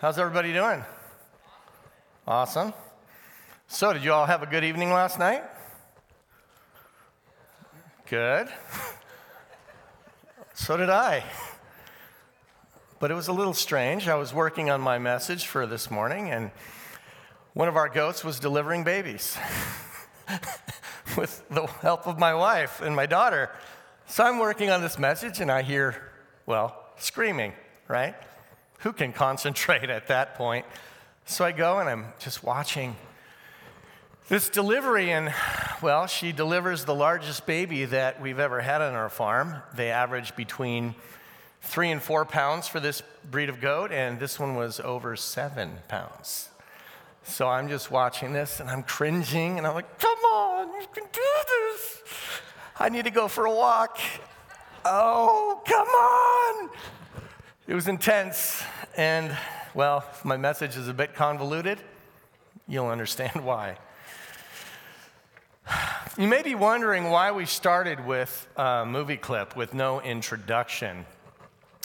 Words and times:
How's 0.00 0.16
everybody 0.16 0.52
doing? 0.52 0.84
Awesome. 2.24 2.72
So, 3.66 3.92
did 3.92 4.04
you 4.04 4.12
all 4.12 4.26
have 4.26 4.44
a 4.44 4.46
good 4.46 4.62
evening 4.62 4.92
last 4.92 5.18
night? 5.18 5.42
Good. 8.08 8.48
So 10.54 10.76
did 10.76 10.90
I. 10.90 11.22
But 12.98 13.12
it 13.12 13.14
was 13.14 13.28
a 13.28 13.32
little 13.32 13.54
strange. 13.54 14.08
I 14.08 14.16
was 14.16 14.34
working 14.34 14.70
on 14.70 14.80
my 14.80 14.98
message 14.98 15.46
for 15.46 15.66
this 15.66 15.88
morning, 15.88 16.32
and 16.32 16.50
one 17.54 17.68
of 17.68 17.76
our 17.76 17.88
goats 17.88 18.24
was 18.24 18.40
delivering 18.40 18.82
babies 18.82 19.38
with 21.16 21.48
the 21.48 21.66
help 21.80 22.08
of 22.08 22.18
my 22.18 22.34
wife 22.34 22.80
and 22.80 22.94
my 22.96 23.06
daughter. 23.06 23.50
So 24.06 24.24
I'm 24.24 24.40
working 24.40 24.68
on 24.68 24.82
this 24.82 24.98
message, 24.98 25.40
and 25.40 25.50
I 25.50 25.62
hear, 25.62 26.10
well, 26.44 26.76
screaming, 26.96 27.52
right? 27.86 28.16
Who 28.78 28.92
can 28.92 29.12
concentrate 29.12 29.90
at 29.90 30.08
that 30.08 30.34
point? 30.34 30.66
So 31.24 31.44
I 31.44 31.52
go 31.52 31.78
and 31.78 31.88
I'm 31.88 32.06
just 32.18 32.42
watching 32.42 32.96
this 34.28 34.50
delivery, 34.50 35.10
and 35.10 35.32
well, 35.80 36.06
she 36.06 36.32
delivers 36.32 36.84
the 36.84 36.94
largest 36.94 37.46
baby 37.46 37.86
that 37.86 38.20
we've 38.20 38.38
ever 38.38 38.60
had 38.60 38.82
on 38.82 38.94
our 38.94 39.08
farm. 39.08 39.56
They 39.74 39.90
average 39.90 40.36
between 40.36 40.94
three 41.62 41.90
and 41.90 42.02
four 42.02 42.26
pounds 42.26 42.68
for 42.68 42.78
this 42.78 43.02
breed 43.30 43.48
of 43.48 43.60
goat, 43.60 43.90
and 43.90 44.20
this 44.20 44.38
one 44.38 44.54
was 44.54 44.80
over 44.80 45.16
seven 45.16 45.78
pounds. 45.88 46.50
So 47.24 47.48
I'm 47.48 47.68
just 47.68 47.90
watching 47.90 48.32
this 48.32 48.60
and 48.60 48.68
I'm 48.68 48.82
cringing, 48.82 49.56
and 49.56 49.66
I'm 49.66 49.74
like, 49.74 49.98
come 49.98 50.18
on, 50.18 50.80
you 50.80 50.86
can 50.92 51.04
do 51.12 51.20
this. 51.46 52.02
I 52.78 52.90
need 52.90 53.06
to 53.06 53.10
go 53.10 53.28
for 53.28 53.46
a 53.46 53.52
walk. 53.52 53.98
Oh, 54.84 55.62
come 55.66 55.88
on. 55.88 56.70
It 57.68 57.74
was 57.74 57.86
intense, 57.86 58.62
and 58.96 59.36
well, 59.74 60.02
my 60.24 60.38
message 60.38 60.78
is 60.78 60.88
a 60.88 60.94
bit 60.94 61.14
convoluted. 61.14 61.78
You'll 62.66 62.86
understand 62.86 63.44
why. 63.44 63.76
You 66.16 66.28
may 66.28 66.42
be 66.42 66.54
wondering 66.54 67.10
why 67.10 67.30
we 67.30 67.44
started 67.44 68.06
with 68.06 68.48
a 68.56 68.86
movie 68.86 69.18
clip 69.18 69.54
with 69.54 69.74
no 69.74 70.00
introduction. 70.00 71.04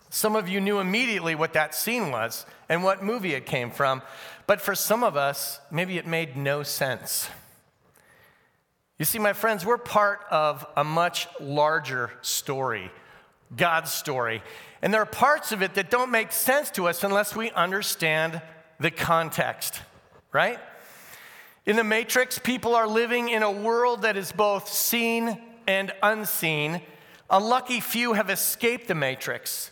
Some 0.09 0.37
of 0.37 0.47
you 0.47 0.61
knew 0.61 0.79
immediately 0.79 1.35
what 1.35 1.51
that 1.51 1.75
scene 1.75 2.11
was 2.11 2.45
and 2.69 2.81
what 2.81 3.03
movie 3.03 3.33
it 3.33 3.45
came 3.45 3.69
from, 3.69 4.03
but 4.47 4.61
for 4.61 4.75
some 4.75 5.03
of 5.03 5.17
us, 5.17 5.59
maybe 5.69 5.97
it 5.97 6.07
made 6.07 6.37
no 6.37 6.63
sense. 6.63 7.27
You 8.97 9.03
see, 9.03 9.19
my 9.19 9.33
friends, 9.33 9.65
we're 9.65 9.77
part 9.77 10.21
of 10.31 10.65
a 10.77 10.85
much 10.85 11.27
larger 11.41 12.13
story, 12.21 12.89
God's 13.55 13.91
story. 13.91 14.41
And 14.81 14.93
there 14.93 15.01
are 15.01 15.05
parts 15.05 15.51
of 15.51 15.61
it 15.61 15.75
that 15.75 15.89
don't 15.89 16.11
make 16.11 16.31
sense 16.31 16.69
to 16.71 16.87
us 16.87 17.03
unless 17.03 17.35
we 17.35 17.51
understand 17.51 18.41
the 18.79 18.91
context, 18.91 19.81
right? 20.31 20.59
In 21.65 21.75
the 21.75 21.83
Matrix, 21.83 22.39
people 22.39 22.75
are 22.75 22.87
living 22.87 23.29
in 23.29 23.43
a 23.43 23.51
world 23.51 24.01
that 24.01 24.17
is 24.17 24.31
both 24.31 24.67
seen 24.67 25.41
and 25.67 25.93
unseen. 26.03 26.81
A 27.29 27.39
lucky 27.39 27.79
few 27.79 28.13
have 28.13 28.29
escaped 28.29 28.87
the 28.87 28.95
Matrix, 28.95 29.71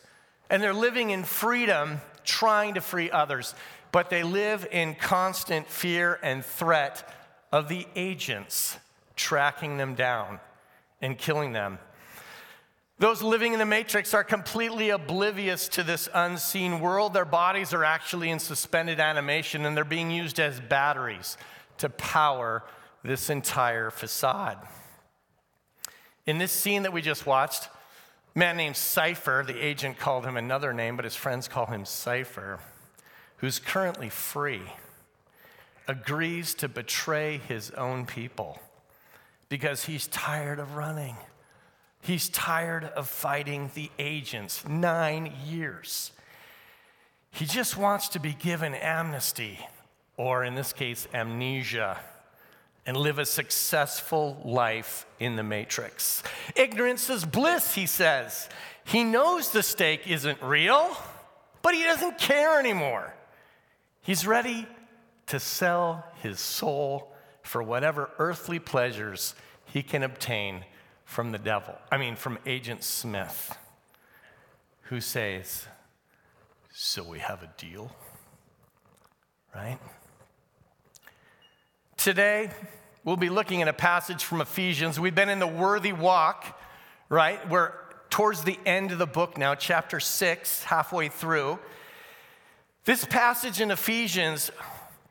and 0.50 0.64
they're 0.64 0.73
living 0.73 1.10
in 1.10 1.23
freedom, 1.23 2.00
trying 2.23 2.76
to 2.76 2.82
free 2.82 3.12
others. 3.12 3.54
But 3.92 4.10
they 4.10 4.23
live 4.23 4.66
in 4.72 4.95
constant 4.95 5.68
fear 5.68 6.18
and 6.23 6.45
threat 6.45 7.14
of 7.52 7.68
the 7.68 7.86
agents 7.95 8.78
tracking 9.18 9.78
them 9.78 9.94
down 9.94 10.40
and 11.02 11.18
killing 11.18 11.52
them. 11.52 11.78
Those 13.02 13.24
living 13.24 13.54
in 13.54 13.58
the 13.58 13.66
matrix 13.66 14.14
are 14.14 14.24
completely 14.24 14.92
oblivious 14.92 15.68
to 15.70 15.82
this 15.82 16.08
unseen 16.14 16.80
world. 16.80 17.16
Their 17.16 17.26
bodies 17.26 17.74
are 17.74 17.84
actually 17.84 18.30
in 18.30 18.38
suspended 18.38 19.00
animation 19.00 19.66
and 19.66 19.76
they're 19.76 19.84
being 19.84 20.12
used 20.12 20.40
as 20.40 20.60
batteries 20.60 21.36
to 21.80 21.90
power 21.90 22.64
this 23.04 23.32
entire 23.32 23.90
facade. 23.90 24.60
In 26.28 26.38
this 26.38 26.52
scene 26.52 26.84
that 26.84 26.94
we 26.94 27.02
just 27.02 27.26
watched, 27.26 27.70
a 28.36 28.38
man 28.38 28.56
named 28.56 28.78
Cypher, 28.78 29.44
the 29.48 29.58
agent 29.58 29.98
called 29.98 30.23
him 30.23 30.38
another 30.38 30.72
name, 30.72 30.95
but 30.95 31.04
his 31.04 31.16
friends 31.16 31.48
call 31.48 31.66
him 31.66 31.86
Cypher, 31.86 32.60
who's 33.38 33.58
currently 33.58 34.10
free, 34.10 34.61
agrees 35.88 36.54
to 36.54 36.70
betray 36.70 37.40
his 37.48 37.72
own 37.72 38.06
people 38.06 38.60
because 39.50 39.86
he's 39.86 40.06
tired 40.06 40.60
of 40.60 40.76
running. 40.76 41.16
He's 42.02 42.30
tired 42.30 42.86
of 42.86 43.08
fighting 43.08 43.72
the 43.73 43.92
agents 44.00 44.67
nine 44.67 45.32
years. 45.45 46.12
He 47.32 47.45
just 47.45 47.78
wants 47.78 48.10
to 48.10 48.20
be 48.20 48.34
given 48.34 48.73
amnesty 48.73 49.60
or 50.17 50.44
in 50.44 50.56
this 50.56 50.73
case, 50.73 51.08
amnesia, 51.14 51.98
and 52.86 52.98
live 52.98 53.20
a 53.20 53.26
successful 53.26 54.40
life 54.44 55.06
in 55.20 55.36
the 55.36 55.44
matrix. 55.44 56.22
Ignorance 56.56 57.10
is 57.10 57.26
bliss, 57.26 57.73
he 57.73 57.86
says. 57.86 58.50
He 58.84 59.04
knows 59.04 59.52
the 59.52 59.64
steak 59.64 60.08
isn't 60.08 60.42
real, 60.42 60.95
but 61.61 61.73
he 61.73 61.84
doesn't 61.84 62.17
care 62.17 62.60
anymore. 62.60 63.16
He's 64.02 64.28
ready 64.28 64.67
to 65.28 65.40
sell 65.40 66.06
his 66.22 66.40
soul 66.40 67.14
for 67.44 67.64
whatever 67.64 68.10
earthly 68.17 68.60
pleasures 68.60 69.36
he 69.66 69.82
can 69.82 70.04
obtain 70.04 70.66
from 71.11 71.33
the 71.33 71.38
devil. 71.38 71.77
I 71.92 71.98
mean, 71.98 72.16
from 72.16 72.39
Agent 72.45 72.86
Smith, 72.86 73.58
who 74.83 75.02
says, 75.02 75.66
So 76.73 77.04
we 77.04 77.20
have 77.20 77.44
a 77.44 77.49
deal? 77.58 77.94
Right? 79.54 79.77
Today, 81.98 82.49
we'll 83.04 83.17
be 83.17 83.30
looking 83.30 83.61
at 83.61 83.67
a 83.67 83.73
passage 83.73 84.23
from 84.23 84.39
Ephesians. 84.39 85.02
We've 85.02 85.14
been 85.14 85.27
in 85.27 85.39
the 85.39 85.48
worthy 85.48 85.92
walk, 85.92 86.58
right? 87.10 87.45
We're 87.49 87.73
towards 88.10 88.45
the 88.45 88.58
end 88.66 88.93
of 88.93 88.98
the 88.98 89.05
book 89.05 89.38
now, 89.38 89.54
chapter 89.54 89.99
six, 89.99 90.64
halfway 90.64 91.10
through. 91.10 91.60
This 92.86 93.04
passage 93.04 93.60
in 93.60 93.70
Ephesians, 93.70 94.49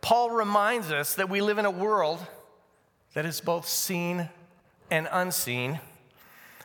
Paul 0.00 0.30
reminds 0.30 0.90
us 0.92 1.12
that 1.16 1.28
we 1.28 1.42
live 1.42 1.58
in 1.58 1.66
a 1.66 1.70
world 1.70 2.26
that 3.12 3.26
is 3.26 3.42
both 3.42 3.68
seen 3.68 4.30
and 4.90 5.06
unseen, 5.12 5.78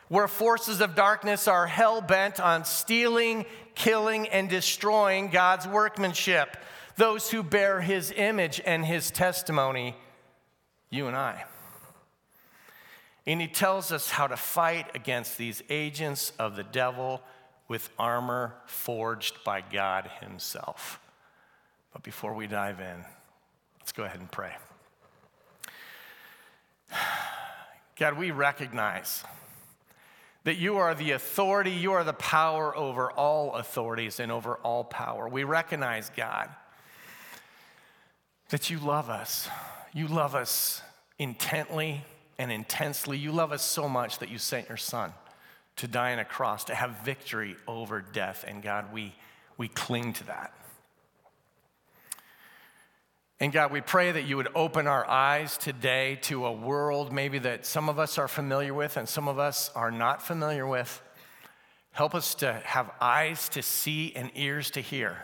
where 0.07 0.27
forces 0.27 0.81
of 0.81 0.95
darkness 0.95 1.47
are 1.47 1.67
hell 1.67 2.01
bent 2.01 2.39
on 2.39 2.66
stealing, 2.66 3.45
killing, 3.73 4.27
and 4.29 4.49
destroying 4.49 5.29
God's 5.29 5.67
workmanship, 5.67 6.57
those 6.95 7.31
who 7.31 7.43
bear 7.43 7.81
his 7.81 8.13
image 8.16 8.61
and 8.66 8.85
his 8.85 9.11
testimony 9.11 9.95
you 10.89 11.07
and 11.07 11.16
I. 11.16 11.43
And 13.27 13.41
he 13.41 13.47
tells 13.47 13.91
us 13.91 14.09
how 14.09 14.27
to 14.27 14.38
fight 14.38 14.95
against 14.95 15.38
these 15.38 15.63
agents 15.69 16.31
of 16.37 16.55
the 16.55 16.63
devil 16.63 17.22
with 17.67 17.89
armor 17.97 18.53
forged 18.67 19.43
by 19.43 19.61
God 19.61 20.09
Himself. 20.22 20.99
But 21.91 22.03
before 22.03 22.33
we 22.35 22.47
dive 22.47 22.79
in, 22.79 23.03
let's 23.79 23.91
go 23.91 24.03
ahead 24.03 24.19
and 24.19 24.31
pray. 24.31 24.53
God, 27.97 28.17
we 28.17 28.31
recognize 28.31 29.23
that 30.45 30.57
you 30.57 30.78
are 30.78 30.94
the 30.95 31.11
authority, 31.11 31.72
you 31.72 31.91
are 31.94 32.03
the 32.03 32.13
power 32.13 32.75
over 32.78 33.11
all 33.11 33.56
authorities 33.56 34.19
and 34.19 34.31
over 34.31 34.56
all 34.57 34.83
power. 34.83 35.28
We 35.28 35.44
recognize, 35.44 36.11
God, 36.16 36.50
that 38.50 38.69
you 38.69 38.79
love 38.79 39.09
us. 39.09 39.50
You 39.91 40.07
love 40.07 40.35
us 40.35 40.84
intently 41.17 42.05
and 42.38 42.51
intensely. 42.51 43.17
You 43.17 43.31
love 43.31 43.51
us 43.51 43.63
so 43.63 43.89
much 43.89 44.19
that 44.19 44.29
you 44.29 44.38
sent 44.38 44.69
your 44.69 44.78
son 44.78 45.13
to 45.78 45.88
die 45.88 46.13
on 46.13 46.19
a 46.19 46.25
cross, 46.25 46.63
to 46.66 46.75
have 46.75 47.03
victory 47.03 47.55
over 47.67 48.01
death. 48.01 48.45
And 48.47 48.61
God, 48.61 48.94
we, 48.94 49.16
we 49.57 49.67
cling 49.67 50.13
to 50.13 50.28
that. 50.28 50.53
And 53.40 53.52
God, 53.52 53.72
we 53.72 53.82
pray 53.82 54.14
that 54.14 54.23
you 54.23 54.37
would 54.37 54.47
open 54.55 54.87
our 54.87 55.05
eyes 55.05 55.58
today 55.58 56.17
to 56.22 56.46
a 56.46 56.52
world 56.53 57.11
maybe 57.11 57.37
that 57.40 57.66
some 57.66 57.90
of 57.90 57.99
us 57.99 58.17
are 58.17 58.29
familiar 58.29 58.73
with 58.73 58.96
and 58.96 59.09
some 59.09 59.28
of 59.28 59.40
us 59.40 59.70
are 59.76 59.91
not 59.91 60.22
familiar 60.22 60.66
with. 60.66 61.02
Help 61.91 62.16
us 62.16 62.35
to 62.35 62.53
have 62.64 62.91
eyes 63.02 63.49
to 63.49 63.61
see 63.61 64.14
and 64.16 64.32
ears 64.35 64.72
to 64.72 64.82
hear 64.82 65.17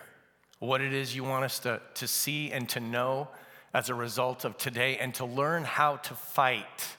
what 0.60 0.82
it 0.82 0.94
is 0.94 1.16
you 1.16 1.24
want 1.24 1.46
us 1.46 1.60
to, 1.60 1.82
to 1.96 2.08
see 2.08 2.52
and 2.52 2.68
to 2.70 2.80
know 2.80 3.30
as 3.74 3.90
a 3.90 3.96
result 3.96 4.44
of 4.44 4.58
today 4.58 4.98
and 4.98 5.16
to 5.16 5.26
learn 5.26 5.64
how 5.64 5.96
to 5.96 6.14
fight 6.14 6.98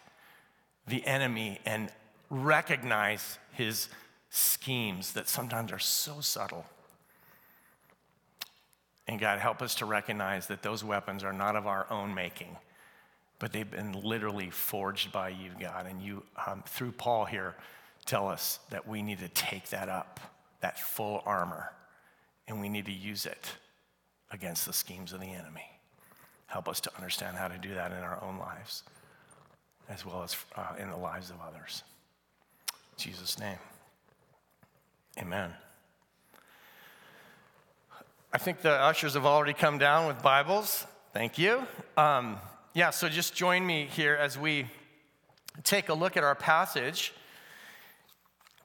the 0.87 1.07
enemy 1.07 1.61
and 1.67 1.91
recognize 2.31 3.39
his 3.53 3.89
schemes 4.31 5.13
that 5.13 5.29
sometimes 5.29 5.71
are 5.71 5.79
so 5.79 6.21
subtle. 6.21 6.65
And 9.09 9.19
God, 9.19 9.39
help 9.39 9.63
us 9.63 9.75
to 9.77 9.85
recognize 9.85 10.47
that 10.47 10.63
those 10.63 10.85
weapons 10.85 11.25
are 11.25 11.33
not 11.33 11.57
of 11.57 11.67
our 11.67 11.87
own 11.91 12.15
making, 12.15 12.57
but 13.39 13.53
they've 13.53 13.71
been 13.71 13.93
literally 13.93 14.51
forged 14.51 15.11
by 15.13 15.31
you, 15.31 15.51
God. 15.59 15.87
And 15.87 16.01
you, 16.01 16.23
um, 16.47 16.63
through 16.67 16.93
Paul 16.93 17.25
here, 17.25 17.57
tell 18.07 18.29
us 18.29 18.61
that 18.71 18.87
we 18.87 19.03
need 19.03 19.19
to 19.19 19.29
take 19.29 19.69
that 19.71 19.89
up, 19.89 20.21
that 20.61 20.79
full 20.79 21.23
armor, 21.27 21.73
and 22.47 22.61
we 22.61 22.69
need 22.69 22.87
to 22.87 22.93
use 22.93 23.27
it 23.27 23.51
against 24.31 24.67
the 24.67 24.73
schemes 24.73 25.13
of 25.13 25.21
the 25.21 25.33
enemy. 25.33 25.67
Help 26.47 26.69
us 26.69 26.81
to 26.81 26.97
understand 26.97 27.37
how 27.37 27.49
to 27.49 27.59
do 27.59 27.75
that 27.75 27.93
in 27.93 27.99
our 27.99 28.23
own 28.23 28.39
lives 28.39 28.85
as 29.89 30.07
well 30.07 30.23
as 30.23 30.37
uh, 30.57 30.75
in 30.79 30.91
the 30.91 30.97
lives 30.97 31.31
of 31.31 31.37
others. 31.47 31.83
In 32.73 33.05
Jesus' 33.05 33.39
name, 33.39 33.59
amen. 35.19 35.53
I 38.35 38.39
think 38.39 38.63
the 38.63 38.73
ushers 38.73 39.13
have 39.13 39.27
already 39.27 39.53
come 39.53 39.77
down 39.77 40.07
with 40.07 40.23
Bibles. 40.23 40.87
Thank 41.13 41.37
you. 41.37 41.67
Um, 41.99 42.39
yeah, 42.73 42.89
so 42.89 43.11
just 43.11 43.35
join 43.35 43.67
me 43.67 43.87
here 43.93 44.15
as 44.15 44.39
we 44.39 44.69
take 45.65 45.91
a 45.91 45.95
look 45.95 46.17
at 46.17 46.25
our 46.25 46.35
passage. 46.35 47.13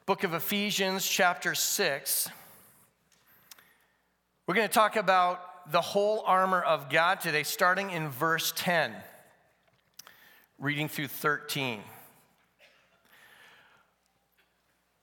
Book 0.06 0.24
of 0.24 0.32
Ephesians, 0.32 1.06
chapter 1.06 1.54
6. 1.54 2.30
We're 4.46 4.54
going 4.54 4.66
to 4.66 4.72
talk 4.72 4.96
about 4.96 5.70
the 5.70 5.82
whole 5.82 6.22
armor 6.24 6.62
of 6.62 6.88
God 6.88 7.20
today, 7.20 7.42
starting 7.42 7.90
in 7.90 8.08
verse 8.08 8.54
10, 8.56 8.94
reading 10.58 10.88
through 10.88 11.08
13. 11.08 11.82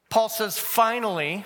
Paul 0.09 0.29
says, 0.29 0.57
finally, 0.57 1.45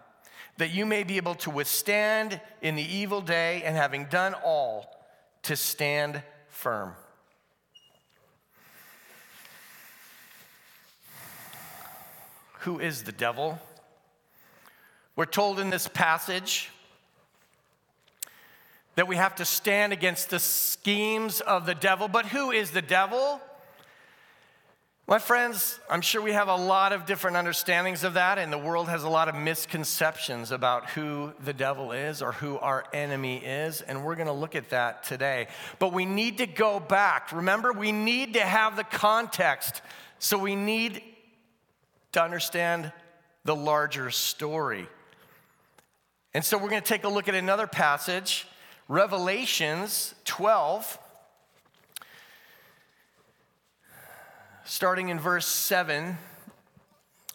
that 0.57 0.71
you 0.71 0.85
may 0.85 1.03
be 1.03 1.17
able 1.17 1.35
to 1.35 1.49
withstand 1.49 2.39
in 2.61 2.75
the 2.75 2.83
evil 2.83 3.21
day, 3.21 3.63
and 3.63 3.75
having 3.75 4.05
done 4.05 4.35
all, 4.43 5.05
to 5.43 5.55
stand 5.55 6.21
firm. 6.49 6.93
Who 12.59 12.79
is 12.79 13.03
the 13.03 13.11
devil? 13.11 13.59
We're 15.15 15.25
told 15.25 15.59
in 15.59 15.71
this 15.71 15.87
passage 15.87 16.69
that 18.95 19.07
we 19.07 19.15
have 19.15 19.35
to 19.35 19.45
stand 19.45 19.93
against 19.93 20.29
the 20.29 20.39
schemes 20.39 21.41
of 21.41 21.65
the 21.65 21.73
devil. 21.73 22.07
But 22.07 22.27
who 22.27 22.51
is 22.51 22.71
the 22.71 22.81
devil? 22.81 23.41
My 25.11 25.19
friends, 25.19 25.77
I'm 25.89 25.99
sure 25.99 26.21
we 26.21 26.31
have 26.31 26.47
a 26.47 26.55
lot 26.55 26.93
of 26.93 27.05
different 27.05 27.35
understandings 27.35 28.05
of 28.05 28.13
that, 28.13 28.37
and 28.37 28.49
the 28.49 28.57
world 28.57 28.87
has 28.87 29.03
a 29.03 29.09
lot 29.09 29.27
of 29.27 29.35
misconceptions 29.35 30.51
about 30.51 30.89
who 30.91 31.33
the 31.43 31.51
devil 31.51 31.91
is 31.91 32.21
or 32.21 32.31
who 32.31 32.57
our 32.57 32.85
enemy 32.93 33.39
is, 33.39 33.81
and 33.81 34.05
we're 34.05 34.15
gonna 34.15 34.31
look 34.31 34.55
at 34.55 34.69
that 34.69 35.03
today. 35.03 35.49
But 35.79 35.91
we 35.91 36.05
need 36.05 36.37
to 36.37 36.47
go 36.47 36.79
back. 36.79 37.33
Remember, 37.33 37.73
we 37.73 37.91
need 37.91 38.35
to 38.35 38.39
have 38.39 38.77
the 38.77 38.85
context, 38.85 39.81
so 40.17 40.37
we 40.37 40.55
need 40.55 41.03
to 42.13 42.23
understand 42.23 42.93
the 43.43 43.53
larger 43.53 44.11
story. 44.11 44.87
And 46.33 46.45
so 46.45 46.57
we're 46.57 46.69
gonna 46.69 46.79
take 46.79 47.03
a 47.03 47.09
look 47.09 47.27
at 47.27 47.35
another 47.35 47.67
passage, 47.67 48.47
Revelations 48.87 50.15
12. 50.23 50.97
Starting 54.71 55.09
in 55.09 55.19
verse 55.19 55.45
7 55.45 56.17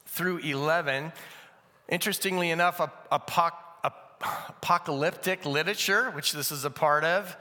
through 0.06 0.38
11. 0.38 1.12
Interestingly 1.90 2.48
enough, 2.48 2.80
apocalyptic 4.62 5.44
literature, 5.44 6.10
which 6.12 6.32
this 6.32 6.50
is 6.50 6.64
a 6.64 6.70
part 6.70 7.04
of, 7.04 7.36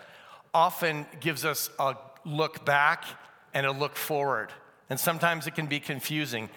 often 0.53 1.05
gives 1.21 1.45
us 1.45 1.69
a 1.79 1.95
look 2.25 2.65
back 2.65 3.05
and 3.53 3.65
a 3.65 3.71
look 3.71 3.95
forward. 3.95 4.49
And 4.89 4.99
sometimes 4.99 5.47
it 5.47 5.55
can 5.55 5.67
be 5.67 5.79
confusing. 5.79 6.49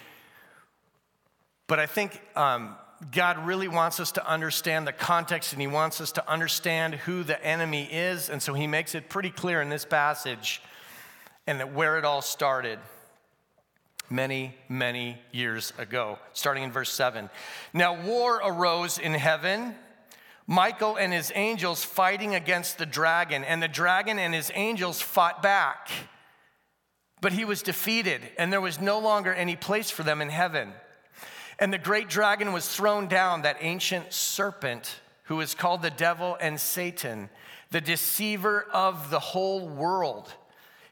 But 1.69 1.79
I 1.79 1.87
think 1.87 2.21
um, 2.35 2.75
God 3.13 3.47
really 3.47 3.69
wants 3.69 4.01
us 4.01 4.11
to 4.13 4.29
understand 4.29 4.85
the 4.85 4.93
context 4.93 5.53
and 5.53 5.63
He 5.63 5.69
wants 5.69 6.01
us 6.01 6.11
to 6.13 6.29
understand 6.29 6.95
who 6.95 7.23
the 7.23 7.41
enemy 7.47 7.85
is. 7.85 8.31
And 8.31 8.43
so 8.43 8.53
He 8.53 8.67
makes 8.67 8.97
it 8.97 9.09
pretty 9.09 9.31
clear 9.31 9.63
in 9.63 9.69
this 9.69 9.85
passage 9.85 10.61
and 11.47 11.77
where 11.77 11.99
it 11.99 12.05
all 12.05 12.21
started 12.21 12.81
many, 14.11 14.55
many 14.69 15.19
years 15.33 15.73
ago, 15.79 16.19
starting 16.33 16.63
in 16.63 16.73
verse 16.73 16.93
7. 16.93 17.31
Now, 17.73 18.01
war 18.01 18.41
arose 18.45 18.99
in 18.99 19.15
heaven. 19.15 19.75
Michael 20.47 20.97
and 20.97 21.13
his 21.13 21.31
angels 21.35 21.85
fighting 21.85 22.35
against 22.35 22.79
the 22.79 22.87
dragon, 22.87 23.45
and 23.45 23.63
the 23.63 23.69
dragon 23.69 24.19
and 24.19 24.35
his 24.35 24.51
angels 24.55 25.01
fought 25.01 25.43
back. 25.43 25.91
But 27.21 27.33
he 27.33 27.45
was 27.45 27.63
defeated, 27.63 28.23
and 28.39 28.53
there 28.53 28.61
was 28.61 28.81
no 28.81 28.99
longer 28.99 29.35
any 29.35 29.57
place 29.57 29.91
for 29.91 30.03
them 30.05 30.23
in 30.23 30.31
heaven. 30.31 30.73
And 31.59 31.73
the 31.73 31.79
great 31.79 32.09
dragon 32.09 32.53
was 32.53 32.69
thrown 32.69 33.09
down, 33.09 33.43
that 33.43 33.59
ancient 33.61 34.13
serpent 34.13 35.01
who 35.25 35.41
is 35.41 35.55
called 35.55 35.83
the 35.83 35.91
devil 35.91 36.39
and 36.41 36.59
Satan, 36.59 37.29
the 37.71 37.81
deceiver 37.81 38.67
of 38.73 39.11
the 39.11 39.19
whole 39.19 39.69
world. 39.69 40.33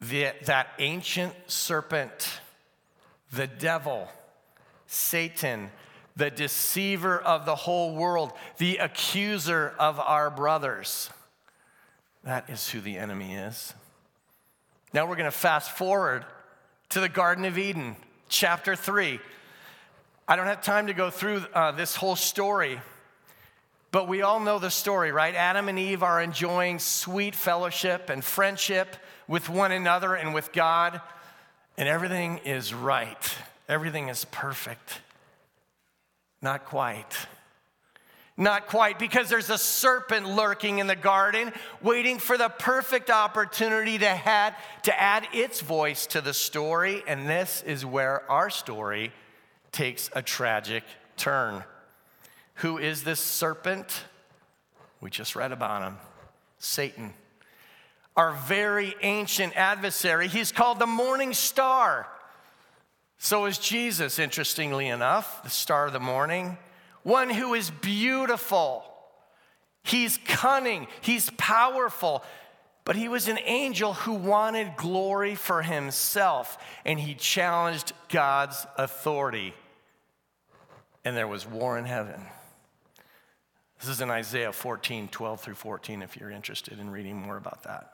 The, 0.00 0.32
that 0.44 0.68
ancient 0.78 1.34
serpent, 1.46 2.40
the 3.32 3.46
devil, 3.46 4.08
Satan, 4.86 5.70
the 6.16 6.30
deceiver 6.30 7.18
of 7.18 7.46
the 7.46 7.54
whole 7.54 7.94
world, 7.94 8.32
the 8.58 8.78
accuser 8.78 9.74
of 9.78 10.00
our 10.00 10.30
brothers. 10.30 11.10
That 12.24 12.50
is 12.50 12.68
who 12.70 12.80
the 12.80 12.98
enemy 12.98 13.34
is. 13.34 13.72
Now 14.92 15.06
we're 15.06 15.16
going 15.16 15.26
to 15.26 15.30
fast 15.30 15.70
forward 15.70 16.24
to 16.90 17.00
the 17.00 17.08
Garden 17.08 17.44
of 17.44 17.58
Eden, 17.58 17.96
chapter 18.28 18.74
3. 18.74 19.20
I 20.26 20.36
don't 20.36 20.46
have 20.46 20.62
time 20.62 20.88
to 20.88 20.94
go 20.94 21.10
through 21.10 21.44
uh, 21.54 21.72
this 21.72 21.94
whole 21.96 22.16
story, 22.16 22.80
but 23.90 24.08
we 24.08 24.22
all 24.22 24.40
know 24.40 24.58
the 24.58 24.70
story, 24.70 25.12
right? 25.12 25.34
Adam 25.34 25.68
and 25.68 25.78
Eve 25.78 26.02
are 26.02 26.20
enjoying 26.20 26.78
sweet 26.78 27.34
fellowship 27.34 28.10
and 28.10 28.24
friendship 28.24 28.96
with 29.28 29.48
one 29.48 29.70
another 29.70 30.14
and 30.14 30.34
with 30.34 30.52
God, 30.52 31.00
and 31.76 31.88
everything 31.88 32.38
is 32.38 32.74
right. 32.74 33.36
Everything 33.68 34.08
is 34.08 34.24
perfect. 34.24 35.00
Not 36.40 36.64
quite. 36.64 37.14
Not 38.36 38.68
quite, 38.68 38.98
because 39.00 39.28
there's 39.28 39.50
a 39.50 39.58
serpent 39.58 40.28
lurking 40.28 40.78
in 40.78 40.86
the 40.86 40.96
garden, 40.96 41.52
waiting 41.82 42.18
for 42.18 42.38
the 42.38 42.48
perfect 42.48 43.10
opportunity 43.10 43.98
to, 43.98 44.08
had, 44.08 44.54
to 44.84 44.98
add 44.98 45.26
its 45.32 45.60
voice 45.60 46.06
to 46.06 46.20
the 46.20 46.32
story. 46.32 47.02
And 47.06 47.28
this 47.28 47.62
is 47.66 47.84
where 47.84 48.28
our 48.30 48.48
story 48.48 49.12
takes 49.72 50.08
a 50.14 50.22
tragic 50.22 50.84
turn. 51.16 51.64
Who 52.54 52.78
is 52.78 53.02
this 53.02 53.20
serpent? 53.20 54.04
We 55.00 55.10
just 55.10 55.36
read 55.36 55.52
about 55.52 55.82
him 55.82 55.98
Satan 56.58 57.14
our 58.18 58.32
very 58.32 58.96
ancient 59.02 59.56
adversary. 59.56 60.26
He's 60.26 60.50
called 60.50 60.80
the 60.80 60.86
morning 60.86 61.32
star. 61.32 62.08
So 63.16 63.46
is 63.46 63.58
Jesus, 63.58 64.18
interestingly 64.18 64.88
enough, 64.88 65.44
the 65.44 65.50
star 65.50 65.86
of 65.86 65.92
the 65.92 66.00
morning, 66.00 66.58
one 67.04 67.30
who 67.30 67.54
is 67.54 67.70
beautiful. 67.70 68.82
He's 69.84 70.18
cunning, 70.26 70.88
he's 71.00 71.30
powerful, 71.38 72.24
but 72.84 72.96
he 72.96 73.08
was 73.08 73.28
an 73.28 73.38
angel 73.44 73.92
who 73.92 74.14
wanted 74.14 74.76
glory 74.76 75.36
for 75.36 75.62
himself, 75.62 76.58
and 76.84 76.98
he 76.98 77.14
challenged 77.14 77.92
God's 78.08 78.66
authority. 78.76 79.54
And 81.04 81.16
there 81.16 81.28
was 81.28 81.46
war 81.46 81.78
in 81.78 81.84
heaven. 81.84 82.20
This 83.78 83.88
is 83.88 84.00
in 84.00 84.10
Isaiah 84.10 84.52
14, 84.52 85.06
12 85.06 85.40
through 85.40 85.54
14, 85.54 86.02
if 86.02 86.16
you're 86.16 86.32
interested 86.32 86.80
in 86.80 86.90
reading 86.90 87.16
more 87.16 87.36
about 87.36 87.62
that. 87.62 87.92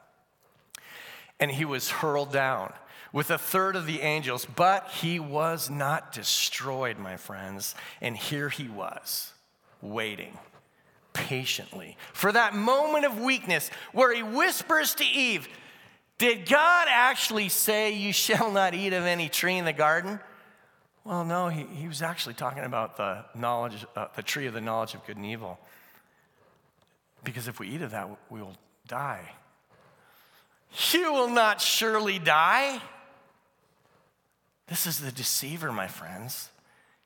And 1.44 1.52
he 1.52 1.66
was 1.66 1.90
hurled 1.90 2.32
down 2.32 2.72
with 3.12 3.30
a 3.30 3.36
third 3.36 3.76
of 3.76 3.84
the 3.84 4.00
angels, 4.00 4.46
but 4.56 4.88
he 4.88 5.20
was 5.20 5.68
not 5.68 6.10
destroyed, 6.10 6.98
my 6.98 7.18
friends. 7.18 7.74
And 8.00 8.16
here 8.16 8.48
he 8.48 8.66
was, 8.66 9.34
waiting 9.82 10.38
patiently 11.12 11.98
for 12.14 12.32
that 12.32 12.54
moment 12.54 13.04
of 13.04 13.20
weakness 13.20 13.70
where 13.92 14.14
he 14.14 14.22
whispers 14.22 14.94
to 14.94 15.04
Eve, 15.04 15.46
Did 16.16 16.48
God 16.48 16.88
actually 16.90 17.50
say, 17.50 17.92
You 17.92 18.14
shall 18.14 18.50
not 18.50 18.72
eat 18.72 18.94
of 18.94 19.04
any 19.04 19.28
tree 19.28 19.58
in 19.58 19.66
the 19.66 19.74
garden? 19.74 20.20
Well, 21.04 21.26
no, 21.26 21.50
he, 21.50 21.64
he 21.64 21.88
was 21.88 22.00
actually 22.00 22.36
talking 22.36 22.64
about 22.64 22.96
the 22.96 23.22
knowledge, 23.34 23.84
uh, 23.94 24.06
the 24.16 24.22
tree 24.22 24.46
of 24.46 24.54
the 24.54 24.62
knowledge 24.62 24.94
of 24.94 25.04
good 25.06 25.18
and 25.18 25.26
evil. 25.26 25.58
Because 27.22 27.48
if 27.48 27.60
we 27.60 27.68
eat 27.68 27.82
of 27.82 27.90
that, 27.90 28.08
we 28.30 28.40
will 28.40 28.56
die. 28.88 29.34
You 30.92 31.12
will 31.12 31.28
not 31.28 31.60
surely 31.60 32.18
die. 32.18 32.80
This 34.66 34.86
is 34.86 35.00
the 35.00 35.12
deceiver, 35.12 35.72
my 35.72 35.86
friends. 35.86 36.50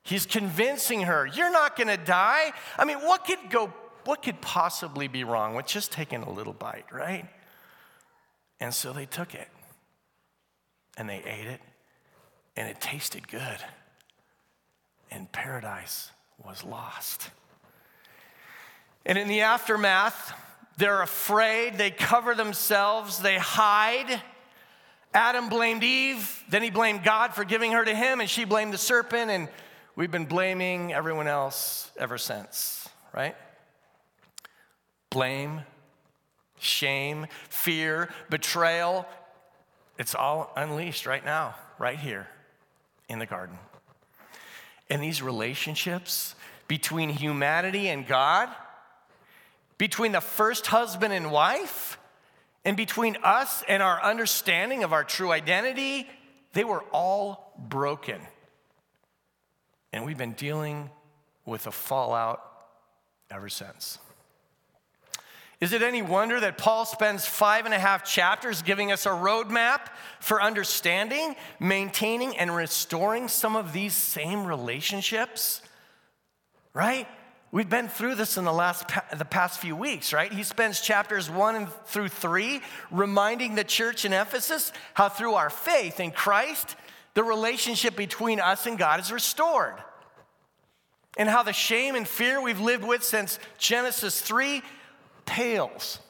He's 0.03 0.25
convincing 0.25 1.03
her, 1.03 1.27
you're 1.27 1.53
not 1.53 1.77
going 1.77 1.89
to 1.89 1.99
die. 1.99 2.53
I 2.79 2.85
mean, 2.85 2.99
what 2.99 3.25
could 3.25 3.51
go 3.51 3.73
what 4.05 4.23
could 4.23 4.41
possibly 4.41 5.07
be 5.07 5.23
wrong 5.23 5.55
with 5.55 5.67
just 5.67 5.93
taking 5.93 6.23
a 6.23 6.31
little 6.31 6.55
bite, 6.55 6.87
right? 6.91 7.27
And 8.59 8.73
so 8.73 8.95
they 8.95 9.05
took 9.05 9.35
it 9.35 9.49
and 10.97 11.07
they 11.07 11.19
ate 11.19 11.47
it 11.47 11.61
and 12.57 12.67
it 12.67 12.81
tasted 12.81 13.29
good. 13.29 13.59
And 15.11 15.31
paradise 15.31 16.11
was 16.43 16.65
lost. 16.65 17.29
And 19.05 19.19
in 19.19 19.29
the 19.29 19.43
aftermath, 19.43 20.33
they're 20.79 21.03
afraid, 21.03 21.77
they 21.77 21.91
cover 21.91 22.35
themselves, 22.35 23.19
they 23.19 23.37
hide. 23.37 24.23
Adam 25.13 25.49
blamed 25.49 25.83
Eve, 25.83 26.45
then 26.49 26.63
he 26.63 26.71
blamed 26.71 27.03
God 27.03 27.35
for 27.35 27.45
giving 27.45 27.73
her 27.73 27.85
to 27.85 27.95
him, 27.95 28.21
and 28.21 28.31
she 28.31 28.45
blamed 28.45 28.73
the 28.73 28.79
serpent, 28.79 29.31
and 29.31 29.49
we've 29.97 30.11
been 30.11 30.27
blaming 30.27 30.93
everyone 30.93 31.27
else 31.27 31.91
ever 31.99 32.17
since, 32.17 32.89
right? 33.13 33.35
Blame, 35.11 35.63
shame, 36.61 37.27
fear, 37.49 38.09
betrayal, 38.31 39.05
it's 39.99 40.15
all 40.15 40.53
unleashed 40.57 41.07
right 41.07 41.25
now, 41.25 41.57
right 41.79 41.99
here 41.99 42.29
in 43.09 43.19
the 43.19 43.27
garden. 43.27 43.59
And 44.89 45.03
these 45.03 45.23
relationships 45.23 46.37
between 46.69 47.09
humanity 47.09 47.89
and 47.89 48.07
God, 48.07 48.49
between 49.79 50.13
the 50.13 50.21
first 50.21 50.67
husband 50.67 51.15
and 51.15 51.31
wife, 51.31 51.99
and 52.65 52.77
between 52.77 53.17
us 53.23 53.63
and 53.69 53.83
our 53.83 54.03
understanding 54.03 54.85
of 54.85 54.93
our 54.93 55.05
true 55.05 55.33
identity, 55.33 56.09
they 56.53 56.65
were 56.65 56.85
all 56.93 57.55
broken. 57.57 58.21
And 59.93 60.05
we've 60.05 60.19
been 60.19 60.33
dealing 60.33 60.91
with 61.47 61.65
the 61.65 61.73
fallout 61.73 62.43
ever 63.31 63.49
since. 63.49 63.99
Is 65.61 65.73
it 65.73 65.83
any 65.83 66.03
wonder 66.03 66.39
that 66.39 66.57
Paul 66.57 66.85
spends 66.85 67.27
five 67.27 67.65
and 67.65 67.75
a 67.75 67.79
half 67.79 68.05
chapters 68.05 68.63
giving 68.63 68.93
us 68.93 69.07
a 69.07 69.11
roadmap 69.11 69.89
for 70.21 70.41
understanding, 70.41 71.35
maintaining, 71.59 72.37
and 72.37 72.55
restoring 72.55 73.27
some 73.27 73.57
of 73.57 73.73
these 73.73 73.95
same 73.95 74.45
relationships? 74.45 75.63
Right? 76.75 77.09
We've 77.51 77.69
been 77.69 77.89
through 77.89 78.17
this 78.17 78.37
in 78.37 78.45
the 78.45 78.53
last 78.53 78.91
the 79.17 79.25
past 79.25 79.59
few 79.59 79.75
weeks, 79.75 80.13
right? 80.13 80.31
He 80.31 80.43
spends 80.43 80.81
chapters 80.81 81.31
1 81.31 81.67
through 81.87 82.09
3 82.09 82.61
reminding 82.91 83.55
the 83.55 83.65
church 83.65 84.05
in 84.05 84.13
Ephesus 84.13 84.71
how 84.93 85.09
through 85.09 85.35
our 85.35 85.49
faith 85.49 85.99
in 85.99 86.11
Christ 86.11 86.77
the 87.15 87.25
relationship 87.25 87.97
between 87.97 88.39
us 88.39 88.67
and 88.67 88.79
God 88.79 89.01
is 89.01 89.11
restored. 89.11 89.75
And 91.17 91.29
how 91.29 91.43
the 91.43 91.55
shame 91.55 91.95
and 91.95 92.07
fear 92.07 92.41
we've 92.41 92.61
lived 92.61 92.85
with 92.85 93.03
since 93.03 93.39
Genesis 93.57 94.21
3 94.21 94.63
pales 95.25 96.01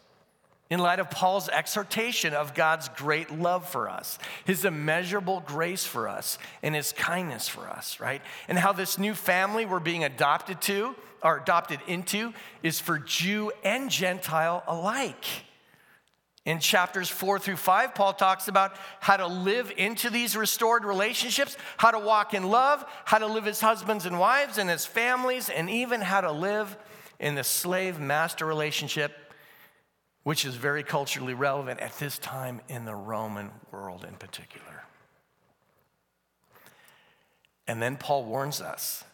in 0.70 0.80
light 0.80 0.98
of 0.98 1.08
Paul's 1.08 1.48
exhortation 1.48 2.34
of 2.34 2.52
God's 2.52 2.88
great 2.90 3.30
love 3.30 3.66
for 3.66 3.88
us, 3.88 4.18
his 4.44 4.64
immeasurable 4.64 5.40
grace 5.46 5.84
for 5.84 6.08
us, 6.08 6.36
and 6.62 6.74
his 6.74 6.92
kindness 6.92 7.48
for 7.48 7.68
us, 7.68 8.00
right? 8.00 8.20
And 8.48 8.58
how 8.58 8.72
this 8.72 8.98
new 8.98 9.14
family 9.14 9.64
we're 9.64 9.80
being 9.80 10.04
adopted 10.04 10.60
to 10.62 10.94
or 11.22 11.38
adopted 11.38 11.80
into 11.86 12.32
is 12.62 12.80
for 12.80 12.98
Jew 12.98 13.52
and 13.64 13.90
Gentile 13.90 14.62
alike. 14.66 15.24
In 16.44 16.60
chapters 16.60 17.10
four 17.10 17.38
through 17.38 17.56
five, 17.56 17.94
Paul 17.94 18.14
talks 18.14 18.48
about 18.48 18.74
how 19.00 19.18
to 19.18 19.26
live 19.26 19.70
into 19.76 20.08
these 20.08 20.34
restored 20.34 20.84
relationships, 20.84 21.58
how 21.76 21.90
to 21.90 21.98
walk 21.98 22.32
in 22.32 22.48
love, 22.48 22.84
how 23.04 23.18
to 23.18 23.26
live 23.26 23.46
as 23.46 23.60
husbands 23.60 24.06
and 24.06 24.18
wives 24.18 24.56
and 24.56 24.70
as 24.70 24.86
families, 24.86 25.50
and 25.50 25.68
even 25.68 26.00
how 26.00 26.22
to 26.22 26.32
live 26.32 26.74
in 27.20 27.34
the 27.34 27.44
slave 27.44 28.00
master 28.00 28.46
relationship, 28.46 29.12
which 30.22 30.46
is 30.46 30.54
very 30.54 30.82
culturally 30.82 31.34
relevant 31.34 31.80
at 31.80 31.98
this 31.98 32.16
time 32.18 32.62
in 32.68 32.86
the 32.86 32.94
Roman 32.94 33.50
world 33.70 34.06
in 34.08 34.14
particular. 34.14 34.84
And 37.66 37.82
then 37.82 37.98
Paul 37.98 38.24
warns 38.24 38.62
us. 38.62 39.04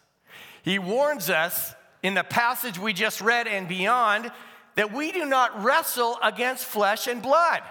He 0.63 0.79
warns 0.79 1.29
us 1.29 1.75
in 2.05 2.13
the 2.13 2.23
passage 2.23 2.77
we 2.77 2.93
just 2.93 3.19
read 3.19 3.47
and 3.47 3.67
beyond 3.67 4.31
that 4.75 4.93
we 4.93 5.11
do 5.11 5.25
not 5.25 5.63
wrestle 5.63 6.19
against 6.21 6.63
flesh 6.63 7.07
and 7.07 7.19
blood, 7.19 7.63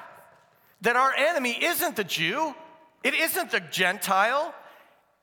that 0.80 0.96
our 0.96 1.14
enemy 1.14 1.56
isn't 1.64 1.94
the 1.94 2.02
Jew, 2.02 2.52
it 3.04 3.14
isn't 3.14 3.52
the 3.52 3.60
Gentile, 3.60 4.52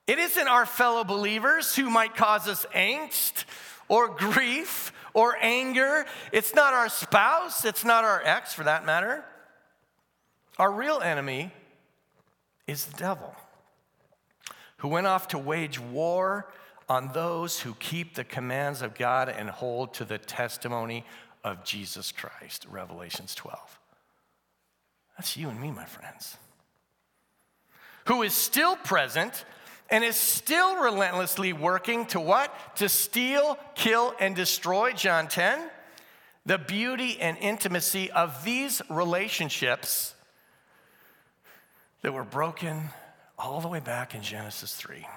it 0.07 0.17
isn't 0.17 0.47
our 0.47 0.65
fellow 0.65 1.03
believers 1.03 1.75
who 1.75 1.89
might 1.89 2.15
cause 2.15 2.47
us 2.47 2.65
angst 2.73 3.43
or 3.89 4.07
grief 4.07 4.93
or 5.13 5.35
anger. 5.41 6.05
It's 6.31 6.55
not 6.55 6.73
our 6.73 6.87
spouse, 6.87 7.65
it's 7.65 7.83
not 7.83 8.05
our 8.05 8.21
ex 8.23 8.53
for 8.53 8.63
that 8.63 8.85
matter. 8.85 9.25
Our 10.57 10.71
real 10.71 11.01
enemy 11.01 11.51
is 12.65 12.85
the 12.85 12.95
devil, 12.95 13.35
who 14.77 14.87
went 14.87 15.07
off 15.07 15.27
to 15.29 15.37
wage 15.37 15.81
war 15.81 16.47
on 16.91 17.09
those 17.13 17.61
who 17.61 17.73
keep 17.75 18.15
the 18.15 18.23
commands 18.25 18.81
of 18.81 18.93
God 18.93 19.29
and 19.29 19.49
hold 19.49 19.93
to 19.93 20.03
the 20.03 20.17
testimony 20.17 21.05
of 21.41 21.63
Jesus 21.63 22.11
Christ. 22.11 22.67
Revelations 22.69 23.33
12. 23.33 23.79
That's 25.17 25.37
you 25.37 25.47
and 25.47 25.61
me, 25.61 25.71
my 25.71 25.85
friends. 25.85 26.35
Who 28.07 28.23
is 28.23 28.33
still 28.33 28.75
present 28.75 29.45
and 29.89 30.03
is 30.03 30.17
still 30.17 30.83
relentlessly 30.83 31.53
working 31.53 32.07
to 32.07 32.19
what? 32.19 32.53
To 32.75 32.89
steal, 32.89 33.57
kill, 33.73 34.13
and 34.19 34.35
destroy, 34.35 34.91
John 34.91 35.29
10. 35.29 35.61
The 36.45 36.57
beauty 36.57 37.21
and 37.21 37.37
intimacy 37.37 38.11
of 38.11 38.43
these 38.43 38.81
relationships 38.89 40.13
that 42.01 42.13
were 42.13 42.25
broken 42.25 42.89
all 43.39 43.61
the 43.61 43.69
way 43.69 43.79
back 43.79 44.13
in 44.13 44.21
Genesis 44.21 44.75
3. 44.75 45.07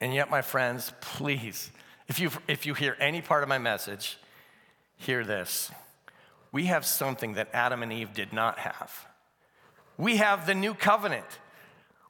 And 0.00 0.14
yet, 0.14 0.30
my 0.30 0.42
friends, 0.42 0.92
please, 1.00 1.70
if 2.08 2.18
you, 2.18 2.30
if 2.48 2.66
you 2.66 2.74
hear 2.74 2.96
any 2.98 3.20
part 3.20 3.42
of 3.42 3.48
my 3.48 3.58
message, 3.58 4.18
hear 4.96 5.24
this. 5.24 5.70
We 6.52 6.66
have 6.66 6.84
something 6.84 7.34
that 7.34 7.48
Adam 7.52 7.82
and 7.82 7.92
Eve 7.92 8.12
did 8.12 8.32
not 8.32 8.58
have. 8.58 9.06
We 9.96 10.16
have 10.16 10.46
the 10.46 10.54
new 10.54 10.74
covenant. 10.74 11.26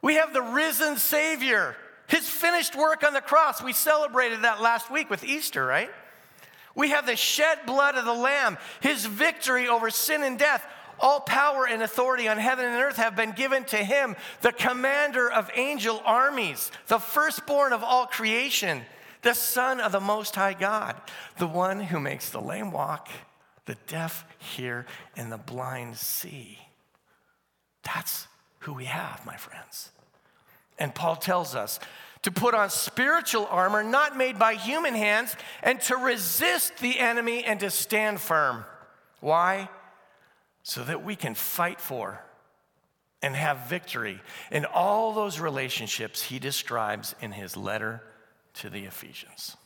We 0.03 0.15
have 0.15 0.33
the 0.33 0.43
risen 0.43 0.97
Savior, 0.97 1.77
his 2.07 2.29
finished 2.29 2.77
work 2.77 3.05
on 3.05 3.13
the 3.13 3.21
cross. 3.21 3.63
We 3.63 3.73
celebrated 3.73 4.43
that 4.43 4.63
last 4.63 4.91
week 4.91 5.11
with 5.11 5.25
Easter, 5.25 5.65
right? 5.65 5.91
We 6.75 6.91
have 6.91 7.07
the 7.07 7.17
shed 7.17 7.59
blood 7.67 7.97
of 7.97 8.05
the 8.05 8.15
Lamb, 8.15 8.57
his 8.81 9.05
victory 9.05 9.69
over 9.69 9.91
sin 9.91 10.23
and 10.23 10.39
death. 10.39 10.67
All 11.01 11.21
power 11.21 11.67
and 11.67 11.83
authority 11.83 12.29
on 12.29 12.37
heaven 12.37 12.67
and 12.67 12.77
earth 12.77 12.97
have 12.97 13.17
been 13.17 13.33
given 13.33 13.65
to 13.65 13.77
him, 13.77 14.17
the 14.43 14.53
commander 14.53 15.31
of 15.31 15.51
angel 15.55 16.03
armies, 16.05 16.71
the 16.89 16.99
firstborn 16.99 17.73
of 17.73 17.83
all 17.83 18.07
creation, 18.07 18.83
the 19.23 19.35
Son 19.35 19.81
of 19.81 19.93
the 19.93 20.01
Most 20.01 20.35
High 20.35 20.55
God, 20.55 20.97
the 21.39 21.47
one 21.47 21.81
who 21.81 22.01
makes 22.01 22.31
the 22.31 22.41
lame 22.41 22.71
walk, 22.71 23.09
the 23.65 23.77
deaf 23.87 24.25
hear, 24.39 24.87
and 25.17 25.33
the 25.33 25.39
blind 25.39 25.97
see. 25.97 26.59
That's 27.83 28.29
who 28.61 28.75
we 28.75 28.85
have, 28.85 29.25
my 29.25 29.37
friends. 29.37 29.91
And 30.79 30.95
Paul 30.95 31.17
tells 31.17 31.55
us 31.55 31.81
to 32.23 32.31
put 32.31 32.55
on 32.55 32.69
spiritual 32.69 33.47
armor 33.47 33.83
not 33.83 34.17
made 34.17 34.39
by 34.39 34.55
human 34.55 34.95
hands 34.95 35.35
and 35.63 35.81
to 35.83 35.97
resist 35.97 36.79
the 36.79 36.99
enemy 36.99 37.45
and 37.45 37.61
to 37.61 37.71
stand 37.71 38.21
firm. 38.21 38.65
Why? 39.21 39.69
So 40.63 40.85
that 40.85 41.03
we 41.03 41.17
can 41.17 41.35
fight 41.35 41.81
for 41.81 42.23
and 43.23 43.35
have 43.37 43.69
victory 43.69 44.21
in 44.51 44.65
all 44.65 45.13
those 45.13 45.41
relationships 45.41 46.23
he 46.23 46.39
describes 46.39 47.15
in 47.21 47.33
his 47.33 47.57
letter 47.57 48.03
to 48.55 48.71
the 48.71 48.85
Ephesians. 48.85 49.57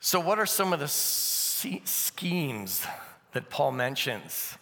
So, 0.00 0.20
what 0.20 0.38
are 0.38 0.46
some 0.46 0.72
of 0.74 0.80
the 0.80 0.88
schemes 0.88 2.86
that 3.32 3.48
Paul 3.48 3.72
mentions? 3.72 4.58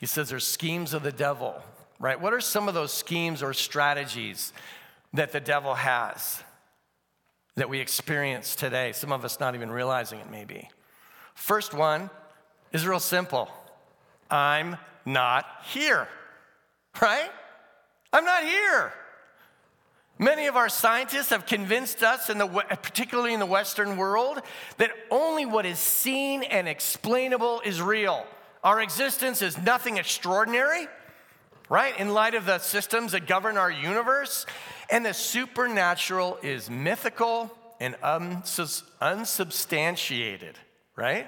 He 0.00 0.06
says 0.06 0.30
there's 0.30 0.46
schemes 0.46 0.94
of 0.94 1.02
the 1.02 1.12
devil, 1.12 1.54
right? 1.98 2.20
What 2.20 2.32
are 2.32 2.40
some 2.40 2.66
of 2.66 2.74
those 2.74 2.92
schemes 2.92 3.42
or 3.42 3.52
strategies 3.52 4.52
that 5.12 5.32
the 5.32 5.40
devil 5.40 5.74
has 5.74 6.42
that 7.56 7.68
we 7.68 7.80
experience 7.80 8.56
today? 8.56 8.92
Some 8.92 9.12
of 9.12 9.24
us 9.24 9.40
not 9.40 9.54
even 9.54 9.70
realizing 9.70 10.20
it, 10.20 10.30
maybe. 10.30 10.68
First 11.34 11.74
one 11.74 12.10
is 12.72 12.86
real 12.86 13.00
simple 13.00 13.50
I'm 14.30 14.76
not 15.04 15.46
here, 15.64 16.08
right? 17.00 17.30
I'm 18.12 18.24
not 18.24 18.42
here. 18.44 18.92
Many 20.18 20.46
of 20.46 20.54
our 20.54 20.68
scientists 20.68 21.30
have 21.30 21.44
convinced 21.44 22.04
us, 22.04 22.30
in 22.30 22.38
the, 22.38 22.46
particularly 22.46 23.34
in 23.34 23.40
the 23.40 23.46
Western 23.46 23.96
world, 23.96 24.40
that 24.76 24.92
only 25.10 25.44
what 25.44 25.66
is 25.66 25.80
seen 25.80 26.44
and 26.44 26.68
explainable 26.68 27.60
is 27.64 27.82
real. 27.82 28.24
Our 28.62 28.80
existence 28.80 29.42
is 29.42 29.58
nothing 29.58 29.96
extraordinary, 29.96 30.86
right? 31.68 31.98
In 31.98 32.14
light 32.14 32.34
of 32.34 32.46
the 32.46 32.60
systems 32.60 33.12
that 33.12 33.26
govern 33.26 33.56
our 33.56 33.70
universe. 33.70 34.46
And 34.90 35.04
the 35.04 35.14
supernatural 35.14 36.38
is 36.42 36.68
mythical 36.70 37.50
and 37.80 37.96
unsubstantiated, 39.00 40.58
right? 40.96 41.26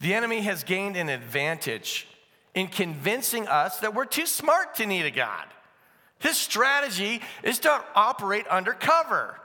The 0.00 0.14
enemy 0.14 0.40
has 0.42 0.64
gained 0.64 0.96
an 0.96 1.08
advantage 1.08 2.06
in 2.54 2.68
convincing 2.68 3.48
us 3.48 3.80
that 3.80 3.94
we're 3.94 4.04
too 4.04 4.26
smart 4.26 4.76
to 4.76 4.86
need 4.86 5.06
a 5.06 5.10
God. 5.10 5.46
His 6.20 6.36
strategy 6.36 7.20
is 7.42 7.58
to 7.60 7.84
operate 7.94 8.46
undercover, 8.46 9.40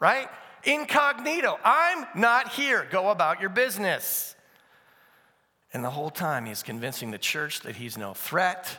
right? 0.00 0.28
Incognito. 0.64 1.58
I'm 1.64 2.06
not 2.14 2.52
here. 2.52 2.86
Go 2.90 3.10
about 3.10 3.40
your 3.40 3.50
business. 3.50 4.36
And 5.72 5.82
the 5.82 5.90
whole 5.90 6.10
time 6.10 6.44
he's 6.44 6.62
convincing 6.62 7.10
the 7.10 7.18
church 7.18 7.60
that 7.60 7.76
he's 7.76 7.96
no 7.96 8.12
threat 8.12 8.78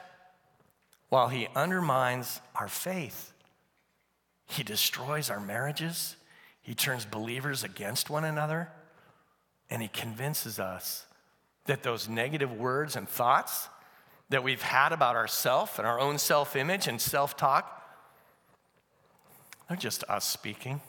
while 1.09 1.27
he 1.27 1.47
undermines 1.55 2.39
our 2.55 2.67
faith. 2.67 3.32
He 4.47 4.63
destroys 4.63 5.29
our 5.29 5.39
marriages, 5.39 6.15
he 6.61 6.73
turns 6.73 7.05
believers 7.05 7.63
against 7.63 8.09
one 8.09 8.23
another, 8.23 8.69
and 9.69 9.81
he 9.81 9.87
convinces 9.87 10.59
us 10.59 11.05
that 11.65 11.83
those 11.83 12.07
negative 12.07 12.51
words 12.51 12.95
and 12.95 13.07
thoughts 13.07 13.69
that 14.29 14.43
we've 14.43 14.61
had 14.61 14.91
about 14.91 15.15
ourselves 15.15 15.73
and 15.77 15.87
our 15.87 15.99
own 15.99 16.17
self 16.17 16.55
image 16.55 16.87
and 16.87 16.99
self 16.99 17.37
talk, 17.37 17.81
they're 19.67 19.77
just 19.77 20.03
us 20.05 20.25
speaking. 20.25 20.81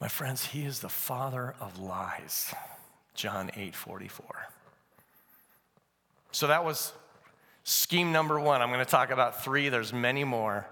My 0.00 0.08
friends, 0.08 0.46
he 0.46 0.64
is 0.64 0.80
the 0.80 0.88
father 0.88 1.54
of 1.60 1.78
lies. 1.78 2.52
John 3.14 3.50
8 3.54 3.74
44. 3.74 4.26
So 6.32 6.46
that 6.46 6.64
was 6.64 6.92
scheme 7.62 8.10
number 8.10 8.40
one. 8.40 8.62
I'm 8.62 8.70
going 8.70 8.84
to 8.84 8.90
talk 8.90 9.10
about 9.10 9.44
three, 9.44 9.68
there's 9.68 9.92
many 9.92 10.24
more. 10.24 10.66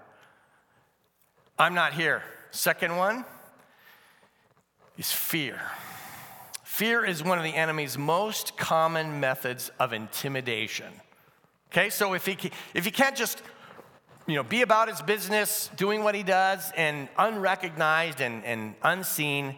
I'm 1.57 1.73
not 1.73 1.93
here. 1.93 2.23
Second 2.51 2.97
one 2.97 3.25
is 4.97 5.11
fear. 5.11 5.59
Fear 6.63 7.05
is 7.05 7.23
one 7.23 7.37
of 7.37 7.43
the 7.43 7.55
enemy's 7.55 7.97
most 7.97 8.57
common 8.57 9.19
methods 9.19 9.71
of 9.79 9.93
intimidation. 9.93 10.91
Okay, 11.71 11.89
so 11.89 12.13
if 12.13 12.25
he, 12.25 12.37
if 12.73 12.85
he 12.85 12.91
can't 12.91 13.15
just 13.15 13.41
you 14.27 14.35
know, 14.35 14.43
be 14.43 14.61
about 14.61 14.89
his 14.89 15.01
business, 15.01 15.69
doing 15.75 16.03
what 16.03 16.15
he 16.15 16.23
does, 16.23 16.71
and 16.75 17.09
unrecognized 17.17 18.21
and, 18.21 18.43
and 18.45 18.75
unseen, 18.83 19.55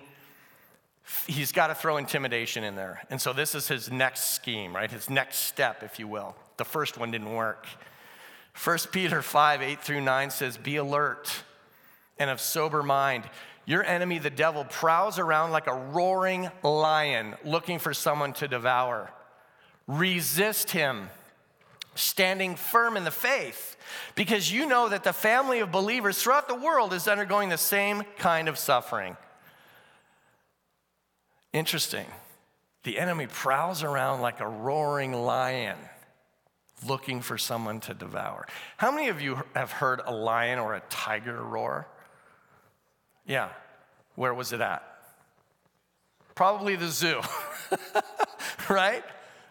he's 1.28 1.52
got 1.52 1.68
to 1.68 1.76
throw 1.76 1.98
intimidation 1.98 2.64
in 2.64 2.76
there. 2.76 3.02
And 3.10 3.22
so 3.22 3.34
this 3.34 3.56
is 3.56 3.68
his 3.68 3.92
next 3.92 4.36
scheme, 4.36 4.76
right? 4.76 4.90
His 4.90 5.10
next 5.10 5.40
step, 5.40 5.84
if 5.84 6.00
you 6.00 6.08
will. 6.08 6.36
The 6.58 6.66
first 6.66 6.98
one 6.98 7.12
didn't 7.12 7.34
work. 7.34 7.68
1 8.64 8.78
Peter 8.92 9.22
5, 9.22 9.62
8 9.62 9.80
through 9.82 10.02
9 10.02 10.30
says, 10.30 10.58
Be 10.58 10.76
alert 10.78 11.44
and 12.18 12.30
of 12.30 12.40
sober 12.40 12.84
mind. 12.84 13.24
Your 13.66 13.84
enemy, 13.84 14.20
the 14.20 14.30
devil, 14.30 14.66
prowls 14.66 15.20
around 15.20 15.52
like 15.52 15.68
a 15.68 15.74
roaring 15.74 16.50
lion 16.64 17.36
looking 17.46 17.80
for 17.80 17.94
someone 17.94 18.34
to 18.34 18.48
devour. 18.48 19.12
Resist 19.88 20.72
him, 20.72 21.10
standing 21.96 22.56
firm 22.56 22.98
in 22.98 23.04
the 23.04 23.12
faith, 23.12 23.78
because 24.16 24.52
you 24.52 24.66
know 24.66 24.90
that 24.90 25.04
the 25.04 25.14
family 25.14 25.60
of 25.60 25.72
believers 25.72 26.22
throughout 26.22 26.48
the 26.48 26.56
world 26.56 26.94
is 26.94 27.08
undergoing 27.08 27.50
the 27.50 27.58
same 27.58 28.04
kind 28.18 28.48
of 28.48 28.58
suffering. 28.58 29.16
Interesting. 31.54 32.06
The 32.84 33.00
enemy 33.00 33.28
prowls 33.28 33.84
around 33.84 34.22
like 34.22 34.42
a 34.42 34.48
roaring 34.48 35.14
lion 35.14 35.78
looking 36.86 37.22
for 37.22 37.38
someone 37.38 37.80
to 37.82 37.94
devour. 37.94 38.46
How 38.76 38.92
many 38.92 39.08
of 39.08 39.22
you 39.22 39.42
have 39.56 39.72
heard 39.72 40.02
a 40.06 40.14
lion 40.14 40.60
or 40.60 40.76
a 40.76 40.82
tiger 40.90 41.42
roar? 41.42 41.88
Yeah. 43.26 43.50
Where 44.16 44.34
was 44.34 44.54
it 44.54 44.62
at? 44.62 44.84
Probably 46.36 46.76
the 46.76 46.88
zoo, 46.88 47.22
right? 48.70 49.04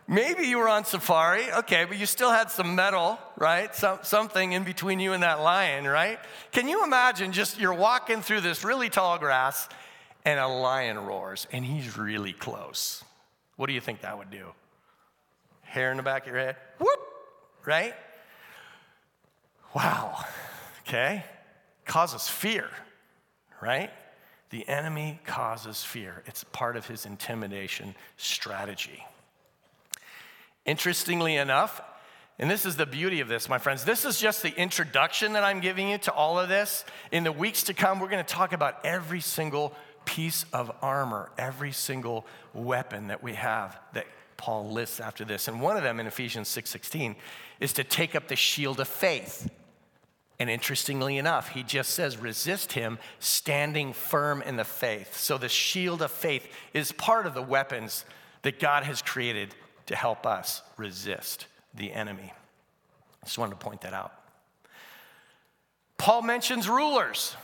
Maybe 0.08 0.46
you 0.46 0.58
were 0.58 0.68
on 0.68 0.84
safari, 0.84 1.50
okay, 1.52 1.84
but 1.84 1.96
you 1.96 2.06
still 2.06 2.30
had 2.30 2.50
some 2.50 2.74
metal, 2.74 3.18
right? 3.36 3.72
Some, 3.74 4.00
something 4.02 4.52
in 4.52 4.64
between 4.64 4.98
you 4.98 5.12
and 5.12 5.22
that 5.22 5.40
lion, 5.40 5.84
right? 5.84 6.18
Can 6.50 6.68
you 6.68 6.84
imagine 6.84 7.32
just 7.32 7.58
you're 7.58 7.72
walking 7.72 8.20
through 8.20 8.40
this 8.40 8.64
really 8.64 8.88
tall 8.88 9.18
grass 9.18 9.68
and 10.24 10.40
a 10.40 10.48
lion 10.48 10.98
roars 10.98 11.46
and 11.52 11.64
he's 11.64 11.96
really 11.96 12.32
close? 12.32 13.04
What 13.56 13.68
do 13.68 13.74
you 13.74 13.80
think 13.80 14.00
that 14.00 14.18
would 14.18 14.30
do? 14.30 14.48
Hair 15.62 15.92
in 15.92 15.96
the 15.98 16.02
back 16.02 16.22
of 16.22 16.28
your 16.28 16.38
head? 16.38 16.56
Whoop, 16.78 17.00
right? 17.64 17.94
Wow, 19.72 20.24
okay? 20.80 21.24
Causes 21.84 22.28
fear 22.28 22.68
right? 23.62 23.90
The 24.50 24.68
enemy 24.68 25.20
causes 25.24 25.82
fear. 25.82 26.22
It's 26.26 26.44
part 26.44 26.76
of 26.76 26.86
his 26.86 27.06
intimidation 27.06 27.94
strategy. 28.18 29.06
Interestingly 30.66 31.36
enough, 31.36 31.80
and 32.38 32.50
this 32.50 32.66
is 32.66 32.76
the 32.76 32.86
beauty 32.86 33.20
of 33.20 33.28
this, 33.28 33.48
my 33.48 33.58
friends. 33.58 33.84
This 33.84 34.04
is 34.04 34.18
just 34.18 34.42
the 34.42 34.54
introduction 34.58 35.34
that 35.34 35.44
I'm 35.44 35.60
giving 35.60 35.88
you 35.88 35.98
to 35.98 36.12
all 36.12 36.38
of 36.38 36.48
this. 36.48 36.84
In 37.12 37.24
the 37.24 37.32
weeks 37.32 37.62
to 37.64 37.74
come, 37.74 38.00
we're 38.00 38.08
going 38.08 38.24
to 38.24 38.34
talk 38.34 38.52
about 38.52 38.84
every 38.84 39.20
single 39.20 39.74
piece 40.04 40.44
of 40.52 40.70
armor, 40.82 41.30
every 41.38 41.72
single 41.72 42.26
weapon 42.52 43.08
that 43.08 43.22
we 43.22 43.34
have 43.34 43.78
that 43.92 44.06
Paul 44.36 44.70
lists 44.70 44.98
after 44.98 45.24
this. 45.24 45.46
And 45.46 45.60
one 45.60 45.76
of 45.76 45.84
them 45.84 46.00
in 46.00 46.06
Ephesians 46.06 46.48
6:16 46.48 47.14
is 47.60 47.72
to 47.74 47.84
take 47.84 48.16
up 48.16 48.26
the 48.26 48.34
shield 48.34 48.80
of 48.80 48.88
faith. 48.88 49.48
And 50.42 50.50
interestingly 50.50 51.18
enough, 51.18 51.50
he 51.50 51.62
just 51.62 51.90
says, 51.90 52.16
resist 52.16 52.72
him, 52.72 52.98
standing 53.20 53.92
firm 53.92 54.42
in 54.42 54.56
the 54.56 54.64
faith. 54.64 55.16
So 55.16 55.38
the 55.38 55.48
shield 55.48 56.02
of 56.02 56.10
faith 56.10 56.44
is 56.74 56.90
part 56.90 57.28
of 57.28 57.34
the 57.34 57.42
weapons 57.42 58.04
that 58.42 58.58
God 58.58 58.82
has 58.82 59.02
created 59.02 59.54
to 59.86 59.94
help 59.94 60.26
us 60.26 60.62
resist 60.76 61.46
the 61.74 61.92
enemy. 61.92 62.32
I 63.22 63.26
just 63.26 63.38
wanted 63.38 63.52
to 63.52 63.64
point 63.64 63.82
that 63.82 63.94
out. 63.94 64.12
Paul 65.96 66.22
mentions 66.22 66.68
rulers, 66.68 67.36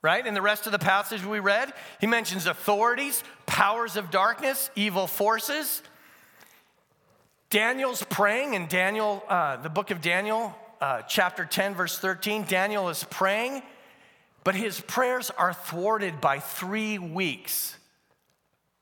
right? 0.00 0.26
In 0.26 0.32
the 0.32 0.40
rest 0.40 0.64
of 0.64 0.72
the 0.72 0.78
passage 0.78 1.22
we 1.26 1.38
read, 1.38 1.70
he 2.00 2.06
mentions 2.06 2.46
authorities, 2.46 3.22
powers 3.44 3.98
of 3.98 4.10
darkness, 4.10 4.70
evil 4.74 5.06
forces. 5.06 5.82
Daniel's 7.50 8.02
praying 8.04 8.54
in 8.54 8.68
Daniel, 8.68 9.22
uh, 9.28 9.58
the 9.58 9.68
book 9.68 9.90
of 9.90 10.00
Daniel, 10.00 10.56
uh, 10.82 11.00
chapter 11.02 11.44
10, 11.44 11.76
verse 11.76 11.96
13, 11.96 12.44
Daniel 12.48 12.88
is 12.88 13.04
praying, 13.04 13.62
but 14.42 14.56
his 14.56 14.80
prayers 14.80 15.30
are 15.30 15.54
thwarted 15.54 16.20
by 16.20 16.40
three 16.40 16.98
weeks 16.98 17.76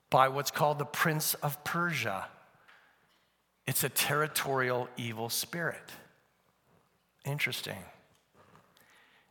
by 0.08 0.28
what's 0.28 0.50
called 0.50 0.78
the 0.78 0.86
Prince 0.86 1.34
of 1.34 1.62
Persia. 1.62 2.26
It's 3.66 3.84
a 3.84 3.90
territorial 3.90 4.88
evil 4.96 5.28
spirit. 5.28 5.92
Interesting. 7.26 7.76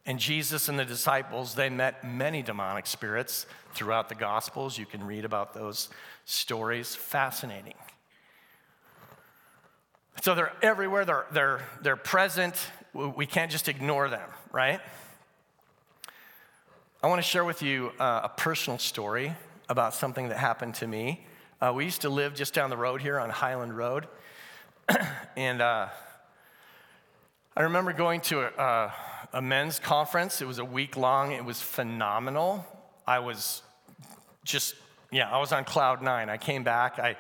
And 0.06 0.20
Jesus 0.20 0.70
and 0.70 0.78
the 0.78 0.86
disciples, 0.86 1.56
they 1.56 1.72
met 1.72 2.04
many 2.04 2.44
demonic 2.44 2.86
spirits 2.86 3.48
throughout 3.74 4.10
the 4.10 4.16
Gospels. 4.16 4.78
You 4.78 4.86
can 4.86 5.04
read 5.04 5.26
about 5.26 5.56
those 5.56 5.90
stories. 6.26 6.96
Fascinating. 6.96 7.74
So 10.22 10.36
they're 10.36 10.52
everywhere, 10.62 11.06
they're, 11.06 11.26
they're, 11.32 11.62
they're 11.82 11.96
present. 11.96 12.56
We 12.94 13.26
can't 13.26 13.50
just 13.50 13.70
ignore 13.70 14.10
them, 14.10 14.30
right? 14.52 14.82
I 17.02 17.08
want 17.08 17.20
to 17.20 17.28
share 17.28 17.46
with 17.46 17.62
you 17.62 17.94
uh, 18.00 18.22
a 18.26 18.30
personal 18.30 18.80
story 18.80 19.34
about 19.70 19.94
something 19.94 20.28
that 20.28 20.38
happened 20.38 20.76
to 20.76 20.88
me. 20.88 21.26
Uh, 21.62 21.72
we 21.74 21.86
used 21.86 22.02
to 22.02 22.10
live 22.10 22.36
just 22.36 22.54
down 22.54 22.70
the 22.70 22.76
road 22.76 23.02
here 23.02 23.18
on 23.18 23.30
Highland 23.30 23.78
Road. 23.78 24.08
and 25.38 25.62
uh, 25.62 25.88
I 27.56 27.64
remember 27.64 27.94
going 27.94 28.20
to 28.22 28.42
a, 28.42 28.94
a, 29.32 29.42
men's 29.42 29.80
conference. 29.80 30.42
It 30.42 30.48
was 30.48 30.60
a 30.60 30.66
week 30.66 30.98
long, 30.98 31.32
it 31.32 31.46
was 31.46 31.62
phenomenal. 31.62 32.66
I 33.08 33.20
was 33.20 33.62
just, 34.44 34.76
yeah, 35.12 35.32
I 35.32 35.40
was 35.40 35.54
on 35.54 35.64
cloud 35.64 36.02
nine. 36.02 36.30
I 36.30 36.36
came 36.36 36.66
back. 36.66 37.00
I, 37.00 37.16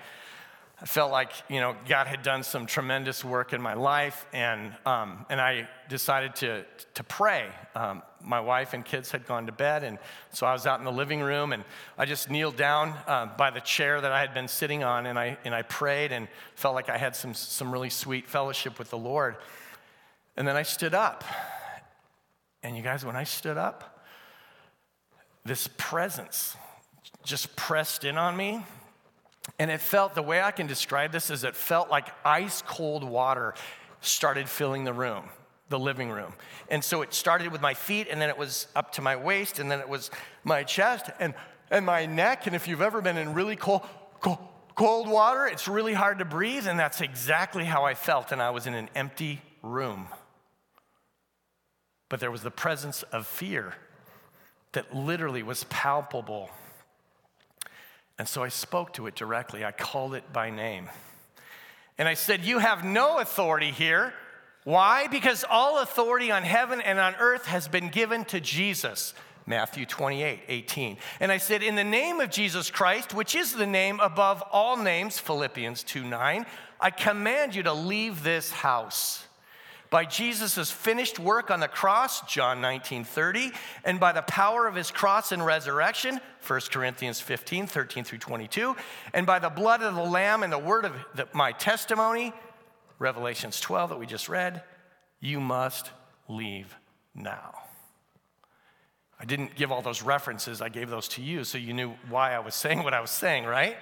I 0.81 0.85
felt 0.85 1.11
like, 1.11 1.33
you 1.49 1.59
know, 1.59 1.75
God 1.89 2.07
had 2.07 2.23
done 2.23 2.41
some 2.41 2.65
tremendous 2.65 3.25
work 3.25 3.51
in 3.51 3.61
my 3.61 3.73
life, 3.73 4.25
and, 4.31 4.73
um, 4.85 5.25
and 5.29 5.41
I 5.41 5.67
decided 5.89 6.35
to, 6.37 6.63
to 6.93 7.03
pray. 7.03 7.47
Um, 7.75 8.01
my 8.23 8.39
wife 8.39 8.73
and 8.73 8.85
kids 8.85 9.11
had 9.11 9.27
gone 9.27 9.45
to 9.47 9.51
bed, 9.51 9.83
and 9.83 9.99
so 10.31 10.47
I 10.47 10.53
was 10.53 10.65
out 10.65 10.79
in 10.79 10.85
the 10.85 10.91
living 10.91 11.19
room, 11.19 11.51
and 11.51 11.65
I 11.97 12.05
just 12.05 12.29
kneeled 12.29 12.55
down 12.55 12.93
uh, 13.07 13.25
by 13.25 13.49
the 13.49 13.59
chair 13.59 13.99
that 13.99 14.11
I 14.13 14.21
had 14.21 14.33
been 14.33 14.47
sitting 14.47 14.81
on, 14.81 15.05
and 15.05 15.19
I, 15.19 15.37
and 15.43 15.53
I 15.53 15.63
prayed 15.63 16.13
and 16.13 16.29
felt 16.55 16.75
like 16.75 16.87
I 16.87 16.97
had 16.97 17.13
some, 17.13 17.33
some 17.33 17.73
really 17.73 17.89
sweet 17.89 18.25
fellowship 18.25 18.79
with 18.79 18.89
the 18.89 18.97
Lord. 18.97 19.35
And 20.37 20.47
then 20.47 20.55
I 20.55 20.63
stood 20.63 20.93
up. 20.93 21.25
And 22.63 22.77
you 22.77 22.83
guys, 22.83 23.03
when 23.03 23.17
I 23.17 23.25
stood 23.25 23.57
up, 23.57 24.05
this 25.43 25.67
presence 25.77 26.55
just 27.23 27.53
pressed 27.57 28.05
in 28.05 28.17
on 28.17 28.37
me 28.37 28.63
and 29.57 29.71
it 29.71 29.81
felt, 29.81 30.15
the 30.15 30.21
way 30.21 30.41
I 30.41 30.51
can 30.51 30.67
describe 30.67 31.11
this 31.11 31.29
is 31.29 31.43
it 31.43 31.55
felt 31.55 31.89
like 31.89 32.07
ice 32.23 32.61
cold 32.61 33.03
water 33.03 33.55
started 34.01 34.47
filling 34.47 34.83
the 34.83 34.93
room, 34.93 35.23
the 35.69 35.79
living 35.79 36.09
room. 36.09 36.33
And 36.69 36.83
so 36.83 37.01
it 37.01 37.13
started 37.13 37.51
with 37.51 37.61
my 37.61 37.73
feet, 37.73 38.07
and 38.09 38.21
then 38.21 38.29
it 38.29 38.37
was 38.37 38.67
up 38.75 38.91
to 38.93 39.01
my 39.01 39.15
waist, 39.15 39.59
and 39.59 39.71
then 39.71 39.79
it 39.79 39.89
was 39.89 40.11
my 40.43 40.63
chest 40.63 41.09
and, 41.19 41.33
and 41.71 41.85
my 41.85 42.05
neck. 42.05 42.47
And 42.47 42.55
if 42.55 42.67
you've 42.67 42.81
ever 42.81 43.01
been 43.01 43.17
in 43.17 43.33
really 43.33 43.55
cold, 43.55 43.81
cold, 44.21 44.39
cold 44.75 45.09
water, 45.09 45.47
it's 45.47 45.67
really 45.67 45.93
hard 45.93 46.19
to 46.19 46.25
breathe. 46.25 46.67
And 46.67 46.79
that's 46.79 47.01
exactly 47.01 47.65
how 47.65 47.85
I 47.85 47.93
felt. 47.95 48.31
And 48.31 48.41
I 48.41 48.51
was 48.51 48.67
in 48.67 48.73
an 48.73 48.89
empty 48.95 49.41
room. 49.61 50.07
But 52.07 52.19
there 52.19 52.31
was 52.31 52.41
the 52.41 52.51
presence 52.51 53.03
of 53.03 53.27
fear 53.27 53.75
that 54.71 54.95
literally 54.95 55.43
was 55.43 55.65
palpable 55.65 56.49
and 58.19 58.27
so 58.27 58.43
I 58.43 58.49
spoke 58.49 58.93
to 58.93 59.07
it 59.07 59.15
directly. 59.15 59.63
I 59.63 59.71
called 59.71 60.13
it 60.13 60.31
by 60.33 60.49
name. 60.49 60.89
And 61.97 62.07
I 62.07 62.13
said, 62.13 62.43
You 62.43 62.59
have 62.59 62.83
no 62.83 63.19
authority 63.19 63.71
here. 63.71 64.13
Why? 64.65 65.07
Because 65.07 65.45
all 65.49 65.79
authority 65.79 66.29
on 66.29 66.43
heaven 66.43 66.81
and 66.81 66.99
on 66.99 67.15
earth 67.15 67.45
has 67.45 67.69
been 67.69 67.87
given 67.87 68.25
to 68.25 68.41
Jesus. 68.41 69.13
Matthew 69.45 69.85
28, 69.85 70.41
18. 70.47 70.97
And 71.21 71.31
I 71.31 71.37
said, 71.37 71.63
In 71.63 71.75
the 71.75 71.83
name 71.83 72.19
of 72.19 72.29
Jesus 72.29 72.69
Christ, 72.69 73.13
which 73.13 73.35
is 73.35 73.53
the 73.53 73.65
name 73.65 74.01
above 74.01 74.43
all 74.51 74.75
names, 74.75 75.17
Philippians 75.17 75.81
2 75.83 76.03
9, 76.03 76.45
I 76.81 76.91
command 76.91 77.55
you 77.55 77.63
to 77.63 77.73
leave 77.73 78.21
this 78.21 78.51
house 78.51 79.23
by 79.89 80.05
Jesus' 80.05 80.69
finished 80.69 81.17
work 81.17 81.49
on 81.49 81.59
the 81.59 81.67
cross, 81.67 82.21
John 82.21 82.61
19 82.61 83.03
30, 83.03 83.51
and 83.83 83.99
by 83.99 84.11
the 84.11 84.21
power 84.21 84.67
of 84.67 84.75
his 84.75 84.91
cross 84.91 85.31
and 85.31 85.43
resurrection, 85.43 86.19
1 86.45 86.59
Corinthians 86.71 87.19
15 87.19 87.67
13 87.67 88.03
through 88.03 88.19
22, 88.19 88.75
and 89.13 89.25
by 89.25 89.39
the 89.39 89.49
blood 89.49 89.81
of 89.81 89.95
the 89.95 90.01
Lamb 90.01 90.43
and 90.43 90.53
the 90.53 90.59
word 90.59 90.85
of 90.85 90.93
the, 91.15 91.27
my 91.33 91.51
testimony, 91.51 92.33
Revelations 92.99 93.59
12 93.59 93.91
that 93.91 93.99
we 93.99 94.05
just 94.05 94.29
read, 94.29 94.61
you 95.19 95.39
must 95.39 95.89
leave 96.27 96.75
now. 97.15 97.55
I 99.19 99.25
didn't 99.25 99.55
give 99.55 99.71
all 99.71 99.81
those 99.81 100.01
references, 100.01 100.61
I 100.61 100.69
gave 100.69 100.89
those 100.89 101.07
to 101.09 101.21
you 101.21 101.43
so 101.43 101.57
you 101.57 101.73
knew 101.73 101.93
why 102.09 102.33
I 102.33 102.39
was 102.39 102.55
saying 102.55 102.83
what 102.83 102.93
I 102.93 103.01
was 103.01 103.11
saying, 103.11 103.45
right? 103.45 103.75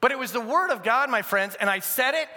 But 0.00 0.12
it 0.12 0.18
was 0.18 0.32
the 0.32 0.40
word 0.40 0.70
of 0.70 0.82
God, 0.82 1.08
my 1.10 1.22
friends, 1.22 1.56
and 1.58 1.70
I 1.70 1.78
said 1.78 2.14
it 2.14 2.28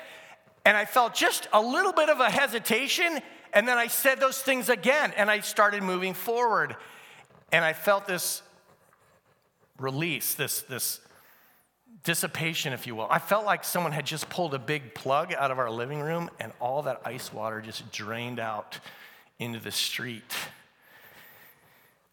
and 0.69 0.77
I 0.77 0.85
felt 0.85 1.15
just 1.15 1.47
a 1.51 1.59
little 1.59 1.93
bit 1.93 2.09
of 2.09 2.19
a 2.19 2.29
hesitation. 2.29 3.21
And 3.53 3.67
then 3.67 3.79
I 3.79 3.87
said 3.87 4.19
those 4.19 4.39
things 4.39 4.69
again 4.69 5.11
and 5.17 5.27
I 5.27 5.39
started 5.39 5.81
moving 5.81 6.13
forward. 6.13 6.75
And 7.51 7.65
I 7.65 7.73
felt 7.73 8.05
this 8.05 8.43
release, 9.79 10.35
this, 10.35 10.61
this 10.61 10.99
dissipation, 12.03 12.71
if 12.71 12.85
you 12.85 12.93
will. 12.93 13.07
I 13.09 13.17
felt 13.17 13.45
like 13.45 13.63
someone 13.63 13.93
had 13.93 14.05
just 14.05 14.29
pulled 14.29 14.53
a 14.53 14.59
big 14.59 14.93
plug 14.93 15.33
out 15.33 15.49
of 15.49 15.57
our 15.57 15.71
living 15.71 16.01
room 16.01 16.29
and 16.39 16.51
all 16.59 16.83
that 16.83 17.01
ice 17.03 17.33
water 17.33 17.61
just 17.61 17.91
drained 17.91 18.39
out 18.39 18.79
into 19.39 19.57
the 19.57 19.71
street. 19.71 20.35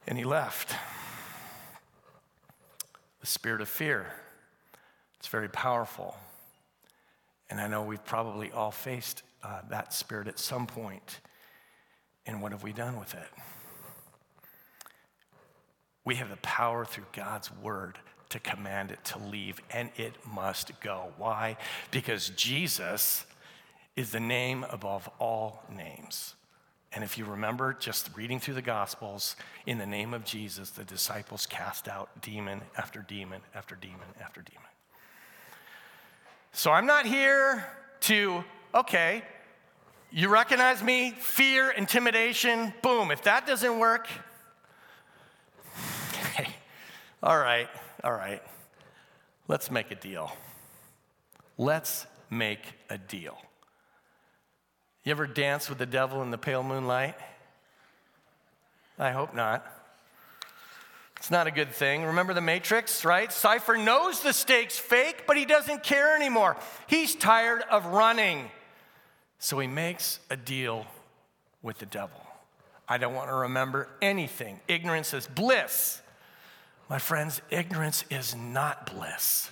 And 0.07 0.17
he 0.17 0.25
left. 0.25 0.75
The 3.21 3.27
spirit 3.27 3.61
of 3.61 3.69
fear. 3.69 4.07
It's 5.19 5.29
very 5.29 5.51
powerful. 5.51 6.17
And 7.49 7.61
I 7.61 7.69
know 7.69 7.83
we've 7.83 8.05
probably 8.05 8.51
all 8.51 8.71
faced 8.71 9.23
uh, 9.43 9.61
that 9.71 9.93
spirit 9.93 10.29
at 10.29 10.39
some 10.39 10.67
point. 10.67 11.21
And 12.27 12.43
what 12.43 12.53
have 12.53 12.63
we 12.63 12.73
done 12.73 12.99
with 12.99 13.15
it? 13.15 13.29
We 16.05 16.17
have 16.17 16.31
the 16.31 16.37
power 16.39 16.85
through 16.85 17.07
God's 17.13 17.51
word 17.53 17.99
to 18.31 18.41
command 18.41 18.91
it 18.91 19.05
to 19.05 19.19
leave, 19.19 19.61
and 19.71 19.91
it 19.97 20.15
must 20.27 20.81
go. 20.81 21.13
Why? 21.17 21.57
Because 21.91 22.31
Jesus 22.31 23.25
is 23.95 24.11
the 24.11 24.21
name 24.21 24.65
above 24.71 25.09
all 25.19 25.63
names. 25.75 26.35
And 26.93 27.05
if 27.05 27.19
you 27.19 27.25
remember 27.25 27.73
just 27.73 28.11
reading 28.17 28.41
through 28.41 28.55
the 28.55 28.63
Gospels, 28.63 29.37
in 29.67 29.79
the 29.79 29.87
name 29.87 30.15
of 30.15 30.25
Jesus, 30.25 30.71
the 30.71 30.85
disciples 30.85 31.47
cast 31.47 31.89
out 31.89 32.09
demon 32.23 32.63
after 32.77 33.01
demon 33.01 33.43
after 33.55 33.75
demon 33.75 34.09
after 34.21 34.41
demon. 34.41 34.63
So 36.57 36.73
I'm 36.73 36.87
not 36.87 37.05
here 37.05 37.67
to, 38.01 38.43
okay, 38.75 39.23
you 40.11 40.31
recognize 40.31 40.83
me, 40.83 41.11
fear, 41.11 41.71
intimidation, 41.71 42.73
boom. 42.81 43.11
If 43.11 43.25
that 43.25 43.47
doesn't 43.47 43.79
work, 43.79 44.09
hey, 46.35 46.49
all 47.23 47.37
right, 47.37 47.69
all 48.03 48.15
right, 48.15 48.43
let's 49.49 49.71
make 49.71 49.91
a 49.91 49.97
deal. 49.97 50.33
Let's 51.59 52.07
make 52.31 52.63
a 52.89 52.97
deal. 52.97 53.37
You 55.05 55.11
ever 55.11 55.27
dance 55.27 55.69
with 55.69 55.77
the 55.77 55.85
devil 55.85 56.23
in 56.23 56.31
the 56.31 56.39
pale 56.39 56.63
moonlight? 56.63 57.17
I 58.99 59.11
hope 59.11 59.35
not. 59.35 59.63
It's 61.17 61.31
not 61.31 61.47
a 61.47 61.51
good 61.51 61.73
thing. 61.73 62.05
Remember 62.05 62.35
the 62.35 62.41
Matrix, 62.41 63.05
right? 63.05 63.33
Cypher 63.33 63.77
knows 63.77 64.21
the 64.21 64.33
steak's 64.33 64.79
fake, 64.79 65.25
but 65.27 65.37
he 65.37 65.45
doesn't 65.45 65.83
care 65.83 66.15
anymore. 66.15 66.57
He's 66.87 67.15
tired 67.15 67.63
of 67.71 67.87
running. 67.87 68.51
So 69.39 69.59
he 69.59 69.67
makes 69.67 70.21
a 70.31 70.37
deal 70.37 70.87
with 71.63 71.79
the 71.79 71.87
devil. 71.87 72.21
I 72.89 72.99
don't 72.99 73.15
want 73.15 73.29
to 73.31 73.35
remember 73.35 73.89
anything. 74.01 74.61
Ignorance 74.69 75.13
is 75.13 75.27
bliss. 75.27 76.01
My 76.89 76.99
friends, 76.99 77.41
ignorance 77.51 78.05
is 78.11 78.37
not 78.37 78.93
bliss. 78.95 79.51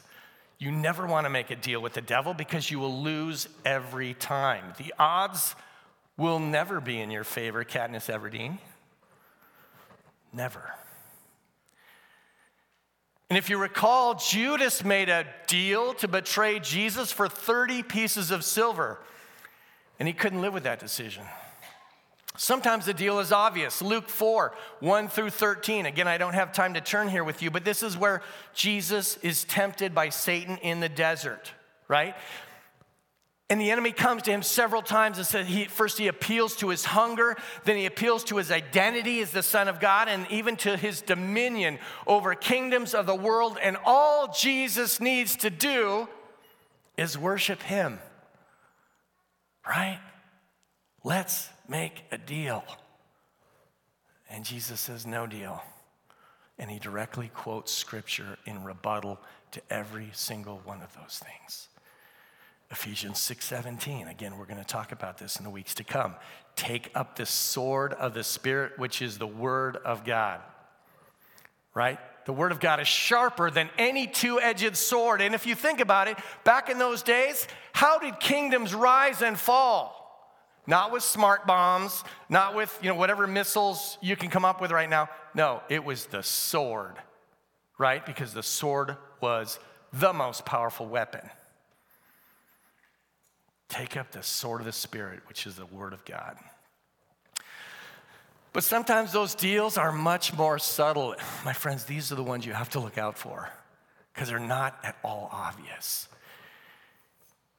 You 0.58 0.70
never 0.70 1.06
want 1.06 1.24
to 1.24 1.30
make 1.30 1.50
a 1.50 1.56
deal 1.56 1.82
with 1.82 1.94
the 1.94 2.00
devil 2.00 2.32
because 2.32 2.70
you 2.70 2.78
will 2.78 3.02
lose 3.02 3.48
every 3.64 4.14
time. 4.14 4.72
The 4.78 4.94
odds 4.98 5.56
will 6.16 6.38
never 6.38 6.80
be 6.80 7.00
in 7.00 7.10
your 7.10 7.24
favor, 7.24 7.64
Katniss 7.64 8.08
Everdeen. 8.08 8.58
Never. 10.32 10.74
And 13.34 13.38
if 13.42 13.50
you 13.50 13.58
recall, 13.58 14.14
Judas 14.14 14.84
made 14.84 15.08
a 15.08 15.26
deal 15.48 15.92
to 15.94 16.06
betray 16.06 16.60
Jesus 16.60 17.10
for 17.10 17.28
30 17.28 17.82
pieces 17.82 18.30
of 18.30 18.44
silver, 18.44 19.00
and 19.98 20.06
he 20.06 20.14
couldn't 20.14 20.40
live 20.40 20.54
with 20.54 20.62
that 20.62 20.78
decision. 20.78 21.24
Sometimes 22.36 22.86
the 22.86 22.94
deal 22.94 23.18
is 23.18 23.32
obvious. 23.32 23.82
Luke 23.82 24.08
4, 24.08 24.54
1 24.78 25.08
through 25.08 25.30
13. 25.30 25.84
Again, 25.84 26.06
I 26.06 26.16
don't 26.16 26.34
have 26.34 26.52
time 26.52 26.74
to 26.74 26.80
turn 26.80 27.08
here 27.08 27.24
with 27.24 27.42
you, 27.42 27.50
but 27.50 27.64
this 27.64 27.82
is 27.82 27.96
where 27.98 28.22
Jesus 28.54 29.16
is 29.16 29.42
tempted 29.42 29.96
by 29.96 30.10
Satan 30.10 30.56
in 30.58 30.78
the 30.78 30.88
desert, 30.88 31.50
right? 31.88 32.14
And 33.54 33.60
the 33.60 33.70
enemy 33.70 33.92
comes 33.92 34.22
to 34.22 34.32
him 34.32 34.42
several 34.42 34.82
times 34.82 35.16
and 35.16 35.24
says, 35.24 35.46
he, 35.46 35.66
first 35.66 35.96
he 35.96 36.08
appeals 36.08 36.56
to 36.56 36.70
his 36.70 36.84
hunger, 36.84 37.36
then 37.62 37.76
he 37.76 37.86
appeals 37.86 38.24
to 38.24 38.36
his 38.38 38.50
identity 38.50 39.20
as 39.20 39.30
the 39.30 39.44
Son 39.44 39.68
of 39.68 39.78
God, 39.78 40.08
and 40.08 40.26
even 40.28 40.56
to 40.56 40.76
his 40.76 41.00
dominion 41.00 41.78
over 42.04 42.34
kingdoms 42.34 42.94
of 42.94 43.06
the 43.06 43.14
world. 43.14 43.56
And 43.62 43.76
all 43.84 44.34
Jesus 44.36 44.98
needs 44.98 45.36
to 45.36 45.50
do 45.50 46.08
is 46.96 47.16
worship 47.16 47.62
him. 47.62 48.00
Right? 49.64 50.00
Let's 51.04 51.48
make 51.68 52.02
a 52.10 52.18
deal. 52.18 52.64
And 54.28 54.44
Jesus 54.44 54.80
says, 54.80 55.06
no 55.06 55.28
deal. 55.28 55.62
And 56.58 56.68
he 56.68 56.80
directly 56.80 57.30
quotes 57.32 57.70
scripture 57.70 58.36
in 58.46 58.64
rebuttal 58.64 59.20
to 59.52 59.62
every 59.70 60.08
single 60.12 60.60
one 60.64 60.82
of 60.82 60.92
those 60.96 61.22
things. 61.24 61.68
Ephesians 62.74 63.20
6:17. 63.20 64.10
Again, 64.10 64.36
we're 64.36 64.46
going 64.46 64.58
to 64.58 64.64
talk 64.64 64.90
about 64.90 65.16
this 65.16 65.36
in 65.36 65.44
the 65.44 65.50
weeks 65.50 65.74
to 65.76 65.84
come. 65.84 66.16
Take 66.56 66.90
up 66.96 67.14
the 67.14 67.24
sword 67.24 67.92
of 67.92 68.14
the 68.14 68.24
spirit 68.24 68.80
which 68.80 69.00
is 69.00 69.16
the 69.16 69.28
word 69.28 69.76
of 69.76 70.04
God. 70.04 70.40
Right? 71.72 72.00
The 72.26 72.32
word 72.32 72.50
of 72.50 72.58
God 72.58 72.80
is 72.80 72.88
sharper 72.88 73.48
than 73.48 73.70
any 73.78 74.08
two-edged 74.08 74.76
sword. 74.76 75.20
And 75.20 75.36
if 75.36 75.46
you 75.46 75.54
think 75.54 75.78
about 75.78 76.08
it, 76.08 76.18
back 76.42 76.68
in 76.68 76.78
those 76.78 77.04
days, 77.04 77.46
how 77.72 78.00
did 78.00 78.18
kingdoms 78.18 78.74
rise 78.74 79.22
and 79.22 79.38
fall? 79.38 80.00
Not 80.66 80.90
with 80.90 81.04
smart 81.04 81.46
bombs, 81.46 82.02
not 82.28 82.56
with, 82.56 82.76
you 82.82 82.88
know, 82.88 82.96
whatever 82.96 83.28
missiles 83.28 83.98
you 84.02 84.16
can 84.16 84.30
come 84.30 84.44
up 84.44 84.60
with 84.60 84.72
right 84.72 84.90
now. 84.90 85.08
No, 85.32 85.62
it 85.68 85.84
was 85.84 86.06
the 86.06 86.24
sword, 86.24 86.96
right? 87.78 88.04
Because 88.04 88.34
the 88.34 88.42
sword 88.42 88.96
was 89.20 89.60
the 89.92 90.12
most 90.12 90.44
powerful 90.44 90.86
weapon. 90.86 91.30
Take 93.68 93.96
up 93.96 94.12
the 94.12 94.22
sword 94.22 94.60
of 94.60 94.66
the 94.66 94.72
Spirit, 94.72 95.20
which 95.26 95.46
is 95.46 95.56
the 95.56 95.66
Word 95.66 95.92
of 95.92 96.04
God. 96.04 96.36
But 98.52 98.62
sometimes 98.62 99.12
those 99.12 99.34
deals 99.34 99.76
are 99.76 99.90
much 99.90 100.32
more 100.32 100.60
subtle. 100.60 101.16
My 101.44 101.52
friends, 101.52 101.84
these 101.84 102.12
are 102.12 102.14
the 102.14 102.22
ones 102.22 102.46
you 102.46 102.52
have 102.52 102.70
to 102.70 102.80
look 102.80 102.98
out 102.98 103.18
for 103.18 103.50
because 104.12 104.28
they're 104.28 104.38
not 104.38 104.78
at 104.84 104.96
all 105.02 105.28
obvious. 105.32 106.08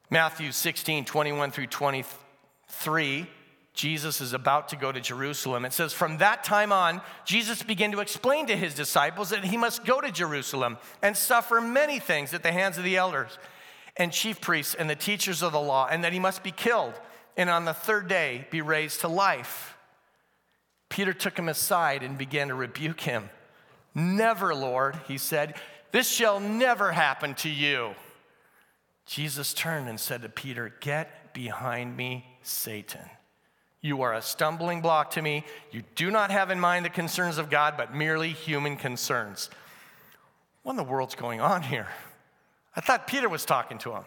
Matthew 0.08 0.52
16, 0.52 1.04
21 1.04 1.50
through 1.50 1.66
23, 1.66 3.26
Jesus 3.74 4.22
is 4.22 4.32
about 4.32 4.68
to 4.70 4.76
go 4.76 4.90
to 4.90 5.00
Jerusalem. 5.00 5.66
It 5.66 5.74
says, 5.74 5.92
From 5.92 6.16
that 6.18 6.44
time 6.44 6.72
on, 6.72 7.02
Jesus 7.26 7.62
began 7.62 7.92
to 7.92 8.00
explain 8.00 8.46
to 8.46 8.56
his 8.56 8.72
disciples 8.72 9.28
that 9.30 9.44
he 9.44 9.58
must 9.58 9.84
go 9.84 10.00
to 10.00 10.10
Jerusalem 10.10 10.78
and 11.02 11.14
suffer 11.14 11.60
many 11.60 11.98
things 11.98 12.32
at 12.32 12.42
the 12.42 12.52
hands 12.52 12.78
of 12.78 12.84
the 12.84 12.96
elders 12.96 13.36
and 13.96 14.12
chief 14.12 14.40
priests 14.40 14.74
and 14.74 14.88
the 14.88 14.96
teachers 14.96 15.42
of 15.42 15.52
the 15.52 15.60
law, 15.60 15.88
and 15.90 16.04
that 16.04 16.12
he 16.12 16.18
must 16.18 16.42
be 16.42 16.50
killed 16.50 16.94
and 17.36 17.50
on 17.50 17.64
the 17.64 17.74
third 17.74 18.08
day 18.08 18.46
be 18.50 18.60
raised 18.60 19.00
to 19.00 19.08
life. 19.08 19.76
Peter 20.88 21.12
took 21.12 21.38
him 21.38 21.48
aside 21.48 22.02
and 22.02 22.16
began 22.16 22.48
to 22.48 22.54
rebuke 22.54 23.00
him. 23.00 23.28
Never, 23.94 24.54
Lord, 24.54 24.98
he 25.08 25.18
said, 25.18 25.54
this 25.96 26.10
shall 26.10 26.40
never 26.40 26.92
happen 26.92 27.34
to 27.36 27.48
you. 27.48 27.94
Jesus 29.06 29.54
turned 29.54 29.88
and 29.88 29.98
said 29.98 30.22
to 30.22 30.28
Peter, 30.28 30.74
Get 30.80 31.32
behind 31.32 31.96
me, 31.96 32.26
Satan. 32.42 33.08
You 33.80 34.02
are 34.02 34.14
a 34.14 34.22
stumbling 34.22 34.82
block 34.82 35.12
to 35.12 35.22
me. 35.22 35.44
You 35.70 35.84
do 35.94 36.10
not 36.10 36.30
have 36.30 36.50
in 36.50 36.58
mind 36.58 36.84
the 36.84 36.90
concerns 36.90 37.38
of 37.38 37.50
God, 37.50 37.76
but 37.76 37.94
merely 37.94 38.30
human 38.30 38.76
concerns. 38.76 39.48
What 40.64 40.72
in 40.72 40.76
the 40.76 40.84
world's 40.84 41.14
going 41.14 41.40
on 41.40 41.62
here? 41.62 41.88
I 42.76 42.80
thought 42.80 43.06
Peter 43.06 43.28
was 43.28 43.44
talking 43.44 43.78
to 43.78 43.92
him. 43.92 44.04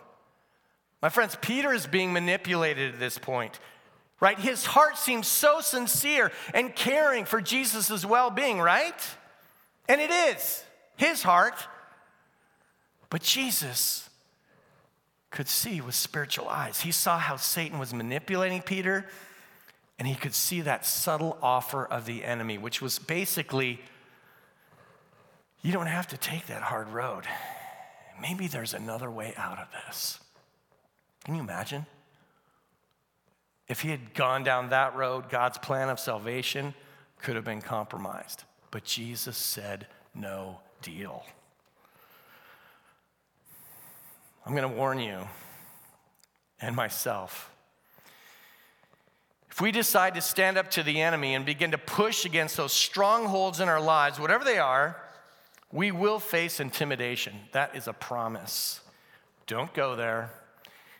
My 1.01 1.09
friends, 1.09 1.37
Peter 1.41 1.73
is 1.73 1.87
being 1.87 2.13
manipulated 2.13 2.93
at 2.93 2.99
this 2.99 3.17
point 3.17 3.59
right? 4.19 4.37
His 4.37 4.65
heart 4.65 4.97
seems 4.97 5.27
so 5.27 5.61
sincere 5.61 6.31
and 6.53 6.75
caring 6.75 7.25
for 7.25 7.41
Jesus' 7.41 8.05
well 8.05 8.29
being, 8.29 8.59
right? 8.59 8.95
And 9.87 10.01
it 10.01 10.11
is 10.11 10.63
his 10.97 11.23
heart. 11.23 11.55
But 13.09 13.23
Jesus 13.23 14.09
could 15.31 15.47
see 15.47 15.81
with 15.81 15.95
spiritual 15.95 16.47
eyes. 16.47 16.81
He 16.81 16.91
saw 16.91 17.17
how 17.17 17.37
Satan 17.37 17.79
was 17.79 17.93
manipulating 17.93 18.61
Peter, 18.61 19.05
and 19.97 20.07
he 20.07 20.15
could 20.15 20.33
see 20.33 20.61
that 20.61 20.85
subtle 20.85 21.37
offer 21.41 21.85
of 21.85 22.05
the 22.05 22.23
enemy, 22.25 22.57
which 22.57 22.81
was 22.81 22.99
basically 22.99 23.79
you 25.61 25.71
don't 25.73 25.87
have 25.87 26.07
to 26.07 26.17
take 26.17 26.47
that 26.47 26.61
hard 26.61 26.87
road. 26.89 27.25
Maybe 28.21 28.47
there's 28.47 28.73
another 28.73 29.09
way 29.09 29.33
out 29.37 29.59
of 29.59 29.67
this. 29.71 30.19
Can 31.23 31.35
you 31.35 31.41
imagine? 31.41 31.85
If 33.67 33.81
he 33.81 33.89
had 33.89 34.13
gone 34.13 34.43
down 34.43 34.69
that 34.69 34.95
road, 34.95 35.29
God's 35.29 35.57
plan 35.57 35.89
of 35.89 35.99
salvation 35.99 36.73
could 37.21 37.35
have 37.35 37.45
been 37.45 37.61
compromised. 37.61 38.43
But 38.71 38.83
Jesus 38.83 39.37
said, 39.37 39.87
no 40.15 40.59
deal. 40.81 41.23
I'm 44.45 44.55
going 44.55 44.69
to 44.69 44.75
warn 44.75 44.99
you 44.99 45.27
and 46.59 46.75
myself. 46.75 47.51
If 49.51 49.61
we 49.61 49.71
decide 49.71 50.15
to 50.15 50.21
stand 50.21 50.57
up 50.57 50.71
to 50.71 50.83
the 50.83 51.01
enemy 51.01 51.35
and 51.35 51.45
begin 51.45 51.71
to 51.71 51.77
push 51.77 52.25
against 52.25 52.57
those 52.57 52.73
strongholds 52.73 53.59
in 53.59 53.69
our 53.69 53.81
lives, 53.81 54.19
whatever 54.19 54.43
they 54.43 54.57
are, 54.57 54.95
we 55.71 55.91
will 55.91 56.19
face 56.19 56.59
intimidation. 56.59 57.33
That 57.51 57.75
is 57.75 57.87
a 57.87 57.93
promise. 57.93 58.81
Don't 59.47 59.73
go 59.73 59.95
there. 59.95 60.31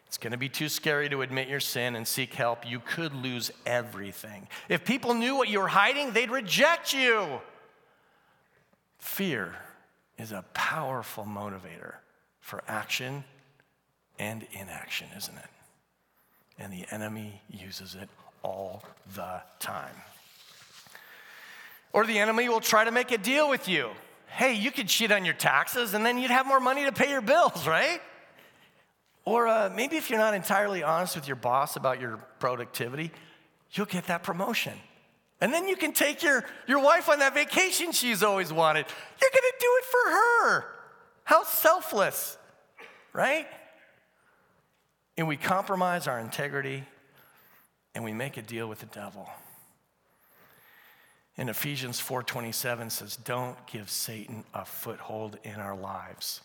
It's 0.07 0.17
going 0.17 0.31
to 0.31 0.37
be 0.37 0.49
too 0.49 0.69
scary 0.69 1.07
to 1.09 1.21
admit 1.21 1.47
your 1.47 1.59
sin 1.59 1.95
and 1.95 2.07
seek 2.07 2.33
help. 2.33 2.67
You 2.67 2.79
could 2.79 3.13
lose 3.13 3.51
everything. 3.65 4.47
If 4.67 4.83
people 4.83 5.13
knew 5.13 5.35
what 5.35 5.49
you 5.49 5.59
were 5.59 5.67
hiding, 5.67 6.13
they'd 6.13 6.31
reject 6.31 6.93
you. 6.93 7.39
Fear 8.97 9.55
is 10.17 10.31
a 10.31 10.43
powerful 10.53 11.25
motivator 11.25 11.95
for 12.41 12.63
action 12.67 13.23
and 14.17 14.45
inaction, 14.51 15.07
isn't 15.15 15.37
it? 15.37 15.49
And 16.57 16.73
the 16.73 16.85
enemy 16.91 17.41
uses 17.47 17.95
it 17.95 18.09
all 18.43 18.83
the 19.15 19.41
time. 19.59 19.95
Or 21.93 22.05
the 22.05 22.17
enemy 22.19 22.49
will 22.49 22.59
try 22.59 22.83
to 22.83 22.91
make 22.91 23.11
a 23.11 23.17
deal 23.17 23.49
with 23.49 23.67
you. 23.67 23.91
Hey, 24.29 24.53
you 24.53 24.71
could 24.71 24.87
cheat 24.87 25.11
on 25.11 25.25
your 25.25 25.33
taxes 25.33 25.93
and 25.93 26.05
then 26.05 26.17
you'd 26.17 26.31
have 26.31 26.45
more 26.45 26.59
money 26.59 26.85
to 26.85 26.91
pay 26.91 27.09
your 27.09 27.21
bills, 27.21 27.67
right? 27.67 28.01
Or 29.25 29.47
uh, 29.47 29.71
maybe 29.75 29.97
if 29.97 30.09
you're 30.09 30.19
not 30.19 30.33
entirely 30.33 30.81
honest 30.83 31.15
with 31.15 31.27
your 31.27 31.35
boss 31.35 31.75
about 31.75 31.99
your 31.99 32.17
productivity, 32.39 33.11
you'll 33.73 33.85
get 33.85 34.07
that 34.07 34.23
promotion. 34.23 34.73
And 35.41 35.53
then 35.53 35.67
you 35.67 35.75
can 35.75 35.93
take 35.93 36.23
your, 36.23 36.43
your 36.67 36.79
wife 36.79 37.09
on 37.09 37.19
that 37.19 37.33
vacation 37.33 37.91
she's 37.91 38.23
always 38.23 38.51
wanted. 38.51 38.85
You're 39.21 39.29
gonna 39.29 39.57
do 39.59 39.67
it 39.77 39.85
for 39.85 40.11
her. 40.11 40.65
How 41.23 41.43
selfless, 41.43 42.37
right? 43.13 43.47
And 45.17 45.27
we 45.27 45.37
compromise 45.37 46.07
our 46.07 46.19
integrity 46.19 46.83
and 47.93 48.03
we 48.03 48.13
make 48.13 48.37
a 48.37 48.41
deal 48.41 48.67
with 48.67 48.79
the 48.79 48.85
devil. 48.87 49.29
In 51.39 51.47
Ephesians 51.47 52.01
4:27 52.01 52.89
says, 52.89 53.15
"Don't 53.15 53.65
give 53.65 53.89
Satan 53.89 54.43
a 54.53 54.65
foothold 54.65 55.39
in 55.43 55.55
our 55.55 55.73
lives." 55.73 56.41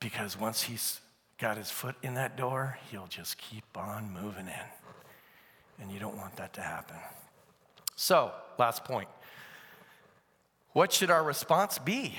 Because 0.00 0.34
once 0.34 0.62
he's 0.62 1.02
got 1.36 1.58
his 1.58 1.70
foot 1.70 1.94
in 2.02 2.14
that 2.14 2.36
door, 2.36 2.78
he'll 2.90 3.06
just 3.06 3.36
keep 3.36 3.76
on 3.76 4.10
moving 4.10 4.48
in. 4.48 4.70
And 5.78 5.92
you 5.92 5.98
don't 5.98 6.16
want 6.16 6.36
that 6.36 6.54
to 6.54 6.62
happen. 6.62 6.96
So, 7.96 8.32
last 8.56 8.82
point. 8.84 9.10
What 10.72 10.90
should 10.90 11.10
our 11.10 11.22
response 11.22 11.78
be? 11.78 12.18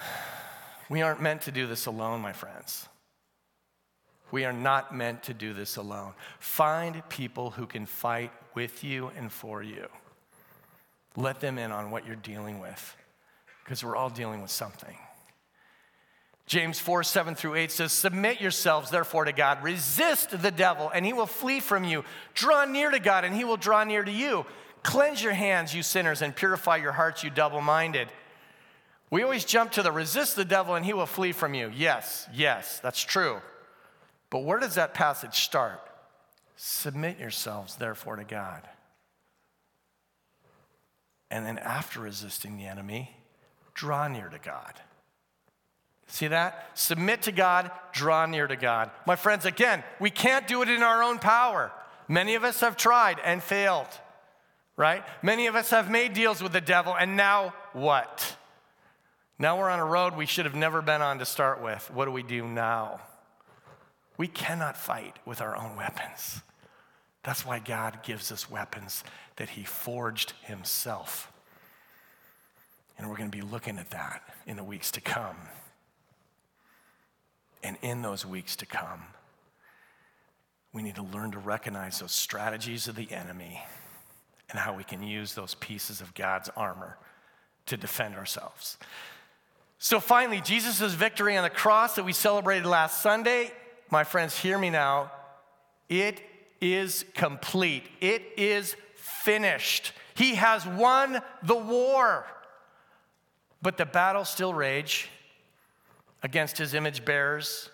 We 0.88 1.00
aren't 1.00 1.22
meant 1.22 1.42
to 1.42 1.52
do 1.52 1.66
this 1.66 1.86
alone, 1.86 2.20
my 2.20 2.32
friends. 2.34 2.88
We 4.32 4.46
are 4.46 4.52
not 4.52 4.94
meant 4.94 5.22
to 5.24 5.34
do 5.34 5.52
this 5.52 5.76
alone. 5.76 6.14
Find 6.40 7.06
people 7.10 7.50
who 7.50 7.66
can 7.66 7.86
fight 7.86 8.32
with 8.54 8.82
you 8.82 9.12
and 9.16 9.30
for 9.30 9.62
you. 9.62 9.86
Let 11.16 11.40
them 11.40 11.58
in 11.58 11.70
on 11.70 11.90
what 11.90 12.06
you're 12.06 12.16
dealing 12.16 12.58
with, 12.58 12.96
because 13.62 13.84
we're 13.84 13.94
all 13.94 14.10
dealing 14.10 14.40
with 14.40 14.50
something. 14.50 14.96
James 16.46 16.78
4 16.78 17.02
7 17.02 17.34
through 17.34 17.54
8 17.56 17.70
says, 17.70 17.92
Submit 17.92 18.40
yourselves, 18.40 18.90
therefore, 18.90 19.26
to 19.26 19.32
God. 19.32 19.62
Resist 19.62 20.42
the 20.42 20.50
devil, 20.50 20.90
and 20.92 21.04
he 21.04 21.12
will 21.12 21.26
flee 21.26 21.60
from 21.60 21.84
you. 21.84 22.02
Draw 22.34 22.64
near 22.64 22.90
to 22.90 22.98
God, 22.98 23.24
and 23.24 23.36
he 23.36 23.44
will 23.44 23.58
draw 23.58 23.84
near 23.84 24.02
to 24.02 24.10
you. 24.10 24.46
Cleanse 24.82 25.22
your 25.22 25.34
hands, 25.34 25.74
you 25.74 25.82
sinners, 25.82 26.22
and 26.22 26.34
purify 26.34 26.76
your 26.76 26.92
hearts, 26.92 27.22
you 27.22 27.30
double 27.30 27.60
minded. 27.60 28.08
We 29.10 29.22
always 29.22 29.44
jump 29.44 29.72
to 29.72 29.82
the 29.82 29.92
resist 29.92 30.36
the 30.36 30.44
devil, 30.44 30.74
and 30.74 30.84
he 30.86 30.94
will 30.94 31.06
flee 31.06 31.32
from 31.32 31.52
you. 31.52 31.70
Yes, 31.74 32.26
yes, 32.32 32.80
that's 32.80 33.02
true. 33.02 33.40
But 34.32 34.44
where 34.44 34.58
does 34.58 34.76
that 34.76 34.94
passage 34.94 35.40
start? 35.40 35.78
Submit 36.56 37.18
yourselves, 37.18 37.76
therefore, 37.76 38.16
to 38.16 38.24
God. 38.24 38.66
And 41.30 41.44
then, 41.44 41.58
after 41.58 42.00
resisting 42.00 42.56
the 42.56 42.64
enemy, 42.64 43.14
draw 43.74 44.08
near 44.08 44.30
to 44.30 44.38
God. 44.38 44.80
See 46.06 46.28
that? 46.28 46.66
Submit 46.72 47.20
to 47.22 47.32
God, 47.32 47.70
draw 47.92 48.24
near 48.24 48.46
to 48.46 48.56
God. 48.56 48.90
My 49.06 49.16
friends, 49.16 49.44
again, 49.44 49.84
we 50.00 50.08
can't 50.08 50.48
do 50.48 50.62
it 50.62 50.70
in 50.70 50.82
our 50.82 51.02
own 51.02 51.18
power. 51.18 51.70
Many 52.08 52.34
of 52.34 52.42
us 52.42 52.60
have 52.60 52.78
tried 52.78 53.18
and 53.22 53.42
failed, 53.42 53.88
right? 54.78 55.04
Many 55.22 55.46
of 55.46 55.56
us 55.56 55.68
have 55.68 55.90
made 55.90 56.14
deals 56.14 56.42
with 56.42 56.52
the 56.52 56.60
devil, 56.62 56.96
and 56.98 57.18
now 57.18 57.52
what? 57.74 58.34
Now 59.38 59.58
we're 59.58 59.68
on 59.68 59.78
a 59.78 59.84
road 59.84 60.16
we 60.16 60.24
should 60.24 60.46
have 60.46 60.54
never 60.54 60.80
been 60.80 61.02
on 61.02 61.18
to 61.18 61.26
start 61.26 61.62
with. 61.62 61.90
What 61.90 62.06
do 62.06 62.12
we 62.12 62.22
do 62.22 62.48
now? 62.48 63.02
We 64.22 64.28
cannot 64.28 64.76
fight 64.76 65.16
with 65.26 65.40
our 65.40 65.56
own 65.56 65.74
weapons. 65.74 66.42
That's 67.24 67.44
why 67.44 67.58
God 67.58 68.04
gives 68.04 68.30
us 68.30 68.48
weapons 68.48 69.02
that 69.34 69.48
He 69.48 69.64
forged 69.64 70.34
Himself. 70.42 71.32
And 72.96 73.10
we're 73.10 73.16
going 73.16 73.32
to 73.32 73.36
be 73.36 73.42
looking 73.42 73.78
at 73.78 73.90
that 73.90 74.22
in 74.46 74.56
the 74.56 74.62
weeks 74.62 74.92
to 74.92 75.00
come 75.00 75.34
and 77.64 77.76
in 77.82 78.02
those 78.02 78.24
weeks 78.24 78.54
to 78.54 78.64
come. 78.64 79.02
We 80.72 80.84
need 80.84 80.94
to 80.94 81.02
learn 81.02 81.32
to 81.32 81.40
recognize 81.40 81.98
those 81.98 82.12
strategies 82.12 82.86
of 82.86 82.94
the 82.94 83.10
enemy 83.10 83.60
and 84.50 84.58
how 84.60 84.72
we 84.72 84.84
can 84.84 85.02
use 85.02 85.34
those 85.34 85.56
pieces 85.56 86.00
of 86.00 86.14
God's 86.14 86.48
armor 86.56 86.96
to 87.66 87.76
defend 87.76 88.14
ourselves. 88.14 88.78
So, 89.80 89.98
finally, 89.98 90.40
Jesus' 90.40 90.94
victory 90.94 91.36
on 91.36 91.42
the 91.42 91.50
cross 91.50 91.96
that 91.96 92.04
we 92.04 92.12
celebrated 92.12 92.66
last 92.66 93.02
Sunday, 93.02 93.50
my 93.92 94.02
friends, 94.04 94.36
hear 94.36 94.58
me 94.58 94.70
now, 94.70 95.12
It 95.88 96.22
is 96.62 97.04
complete, 97.14 97.84
it 98.00 98.22
is 98.38 98.74
finished. 98.96 99.92
He 100.14 100.36
has 100.36 100.66
won 100.66 101.20
the 101.42 101.56
war. 101.56 102.24
But 103.60 103.76
the 103.76 103.84
battle 103.84 104.24
still 104.24 104.54
rage 104.54 105.10
against 106.22 106.56
his 106.56 106.72
image 106.72 107.04
bearers. 107.04 107.68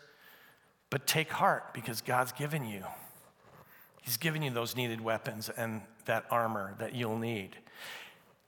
But 0.91 1.07
take 1.07 1.31
heart 1.31 1.73
because 1.73 2.01
God's 2.01 2.33
given 2.33 2.65
you. 2.65 2.85
He's 4.03 4.17
given 4.17 4.43
you 4.43 4.51
those 4.51 4.75
needed 4.75 5.01
weapons 5.01 5.51
and 5.51 5.83
that 6.07 6.25
armor 6.31 6.75
that 6.79 6.95
you'll 6.95 7.19
need. 7.19 7.57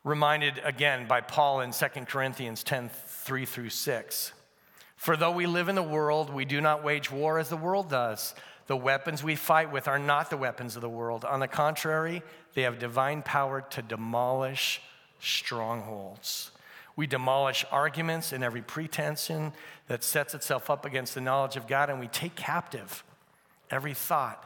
Reminded 0.05 0.61
again 0.65 1.07
by 1.07 1.21
Paul 1.21 1.61
in 1.61 1.73
2 1.73 1.87
Corinthians 2.07 2.65
10 2.65 2.89
3 2.89 3.45
through 3.45 3.71
6. 3.71 4.33
For 5.01 5.17
though 5.17 5.31
we 5.31 5.47
live 5.47 5.71
in 5.71 5.77
the 5.77 5.83
world, 5.83 6.29
we 6.29 6.45
do 6.45 6.61
not 6.61 6.85
wage 6.85 7.11
war 7.11 7.39
as 7.39 7.49
the 7.49 7.57
world 7.57 7.89
does. 7.89 8.35
The 8.67 8.77
weapons 8.77 9.25
we 9.25 9.35
fight 9.35 9.73
with 9.73 9.89
are 9.89 9.99
not 9.99 10.29
the 10.29 10.37
weapons 10.37 10.77
of 10.77 10.83
the 10.83 10.91
world. 10.91 11.25
On 11.25 11.41
the 11.41 11.49
contrary, 11.49 12.23
they 12.53 12.63
have 12.63 12.79
divine 12.79 13.23
power 13.23 13.63
to 13.71 13.81
demolish 13.81 14.83
strongholds. 15.19 16.51
We 16.97 17.07
demolish 17.07 17.65
arguments 17.73 18.33
and 18.33 18.45
every 18.45 18.61
pretension 18.61 19.55
that 19.89 20.05
sets 20.05 20.35
itself 20.35 20.69
up 20.69 20.85
against 20.85 21.15
the 21.15 21.23
knowledge 21.23 21.57
of 21.57 21.67
God, 21.67 21.89
and 21.89 21.99
we 21.99 22.09
take 22.09 22.35
captive 22.35 23.03
every 23.71 23.95
thought 23.95 24.45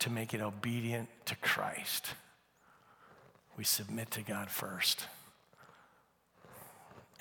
to 0.00 0.10
make 0.10 0.34
it 0.34 0.42
obedient 0.42 1.08
to 1.24 1.36
Christ. 1.36 2.08
We 3.56 3.64
submit 3.64 4.10
to 4.10 4.20
God 4.20 4.50
first, 4.50 5.06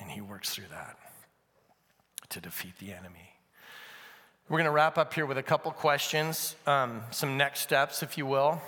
and 0.02 0.12
He 0.12 0.20
works 0.20 0.50
through 0.54 0.68
that 0.72 0.98
to 2.32 2.42
defeat 2.42 2.78
the 2.80 2.92
enemy. 2.94 3.32
We're 4.50 4.58
going 4.58 4.66
to 4.66 4.72
wrap 4.72 4.98
up 4.98 5.14
here 5.14 5.26
with 5.26 5.38
a 5.38 5.44
couple 5.44 5.72
questions, 5.72 6.56
um, 6.68 7.04
some 7.12 7.38
next 7.38 7.62
steps, 7.62 8.04
if 8.04 8.18
you 8.18 8.26
will. 8.26 8.62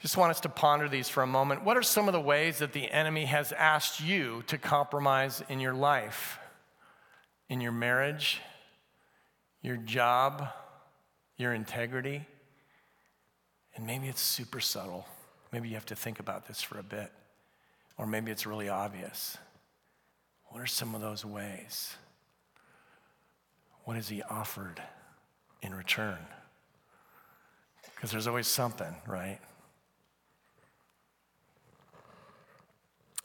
Just 0.00 0.16
want 0.16 0.30
us 0.30 0.40
to 0.40 0.48
ponder 0.48 0.88
these 0.88 1.08
for 1.08 1.22
a 1.22 1.26
moment. 1.26 1.64
What 1.64 1.76
are 1.76 1.82
some 1.82 2.06
of 2.06 2.12
the 2.12 2.20
ways 2.20 2.58
that 2.58 2.72
the 2.72 2.88
enemy 2.90 3.24
has 3.24 3.50
asked 3.52 4.00
you 4.00 4.44
to 4.46 4.58
compromise 4.58 5.42
in 5.48 5.58
your 5.58 5.72
life, 5.72 6.38
in 7.48 7.60
your 7.60 7.72
marriage, 7.72 8.40
your 9.62 9.76
job, 9.76 10.48
your 11.36 11.54
integrity? 11.54 12.26
And 13.74 13.86
maybe 13.86 14.06
it's 14.06 14.20
super 14.20 14.60
subtle. 14.60 15.06
Maybe 15.50 15.68
you 15.68 15.74
have 15.74 15.86
to 15.86 15.96
think 15.96 16.20
about 16.20 16.46
this 16.46 16.62
for 16.62 16.78
a 16.78 16.82
bit. 16.84 17.10
Or 17.98 18.06
maybe 18.06 18.30
it's 18.30 18.46
really 18.46 18.68
obvious. 18.68 19.38
What 20.56 20.62
are 20.62 20.66
some 20.66 20.94
of 20.94 21.02
those 21.02 21.22
ways? 21.22 21.94
what 23.84 23.94
has 23.94 24.08
he 24.08 24.22
offered 24.22 24.80
in 25.60 25.74
return? 25.74 26.16
Because 27.94 28.10
there's 28.10 28.26
always 28.26 28.46
something, 28.46 28.96
right? 29.06 29.38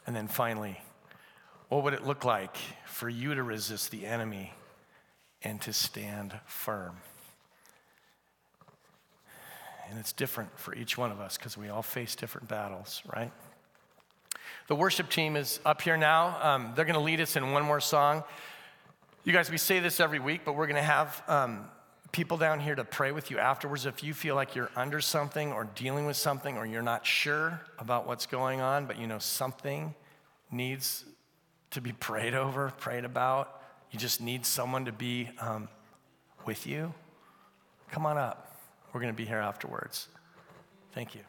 And 0.06 0.14
then 0.14 0.28
finally, 0.28 0.82
what 1.70 1.86
would 1.86 1.94
it 1.94 2.06
look 2.06 2.26
like 2.26 2.58
for 2.86 3.08
you 3.08 3.34
to 3.34 3.44
resist 3.44 3.92
the 3.92 4.06
enemy 4.06 4.52
and 5.42 5.62
to 5.62 5.72
stand 5.72 6.38
firm? 6.46 6.98
And 9.90 9.98
it's 9.98 10.12
different 10.12 10.60
for 10.60 10.76
each 10.76 10.98
one 10.98 11.14
of 11.14 11.22
us 11.22 11.38
because 11.38 11.58
we 11.58 11.70
all 11.70 11.82
face 11.82 12.14
different 12.14 12.50
battles, 12.50 13.02
right? 13.16 13.32
The 14.68 14.76
worship 14.76 15.10
team 15.10 15.36
is 15.36 15.60
up 15.66 15.82
here 15.82 15.98
now. 15.98 16.38
Um, 16.42 16.74
they're 16.76 16.86
going 16.86 16.96
to 16.96 17.02
lead 17.02 17.20
us 17.20 17.36
in 17.36 17.52
one 17.52 17.64
more 17.64 17.82
song. 17.82 18.24
You 19.24 19.34
guys, 19.34 19.52
we 19.52 19.58
say 19.58 19.80
this 19.80 20.00
every 20.00 20.20
week, 20.20 20.42
but 20.46 20.56
we're 20.56 20.68
going 20.68 20.78
to 20.78 20.82
have 20.82 21.22
um, 21.28 21.66
people 22.12 22.38
down 22.38 22.60
here 22.60 22.76
to 22.76 22.84
pray 22.84 23.12
with 23.12 23.32
you 23.32 23.38
afterwards. 23.38 23.86
If 23.86 24.04
you 24.04 24.14
feel 24.14 24.36
like 24.36 24.56
you're 24.56 24.72
under 24.76 25.02
something 25.02 25.52
or 25.52 25.66
dealing 25.76 26.06
with 26.06 26.18
something 26.18 26.58
or 26.58 26.66
you're 26.66 26.82
not 26.82 27.06
sure 27.06 27.62
about 27.80 28.08
what's 28.08 28.26
going 28.26 28.62
on, 28.62 28.86
but 28.86 29.00
you 29.00 29.08
know 29.08 29.20
something 29.20 29.94
needs 30.52 31.06
to 31.72 31.82
be 31.82 31.92
prayed 31.94 32.34
over, 32.34 32.72
prayed 32.78 33.06
about, 33.06 33.62
you 33.92 34.00
just 34.00 34.22
need 34.22 34.46
someone 34.46 34.86
to 34.86 34.92
be 34.92 35.30
um, 35.40 35.68
with 36.46 36.66
you, 36.68 36.94
come 37.92 38.06
on 38.06 38.18
up. 38.18 38.58
We're 38.94 39.02
going 39.02 39.14
to 39.14 39.18
be 39.18 39.26
here 39.26 39.38
afterwards. 39.38 40.08
Thank 40.94 41.16
you. 41.16 41.22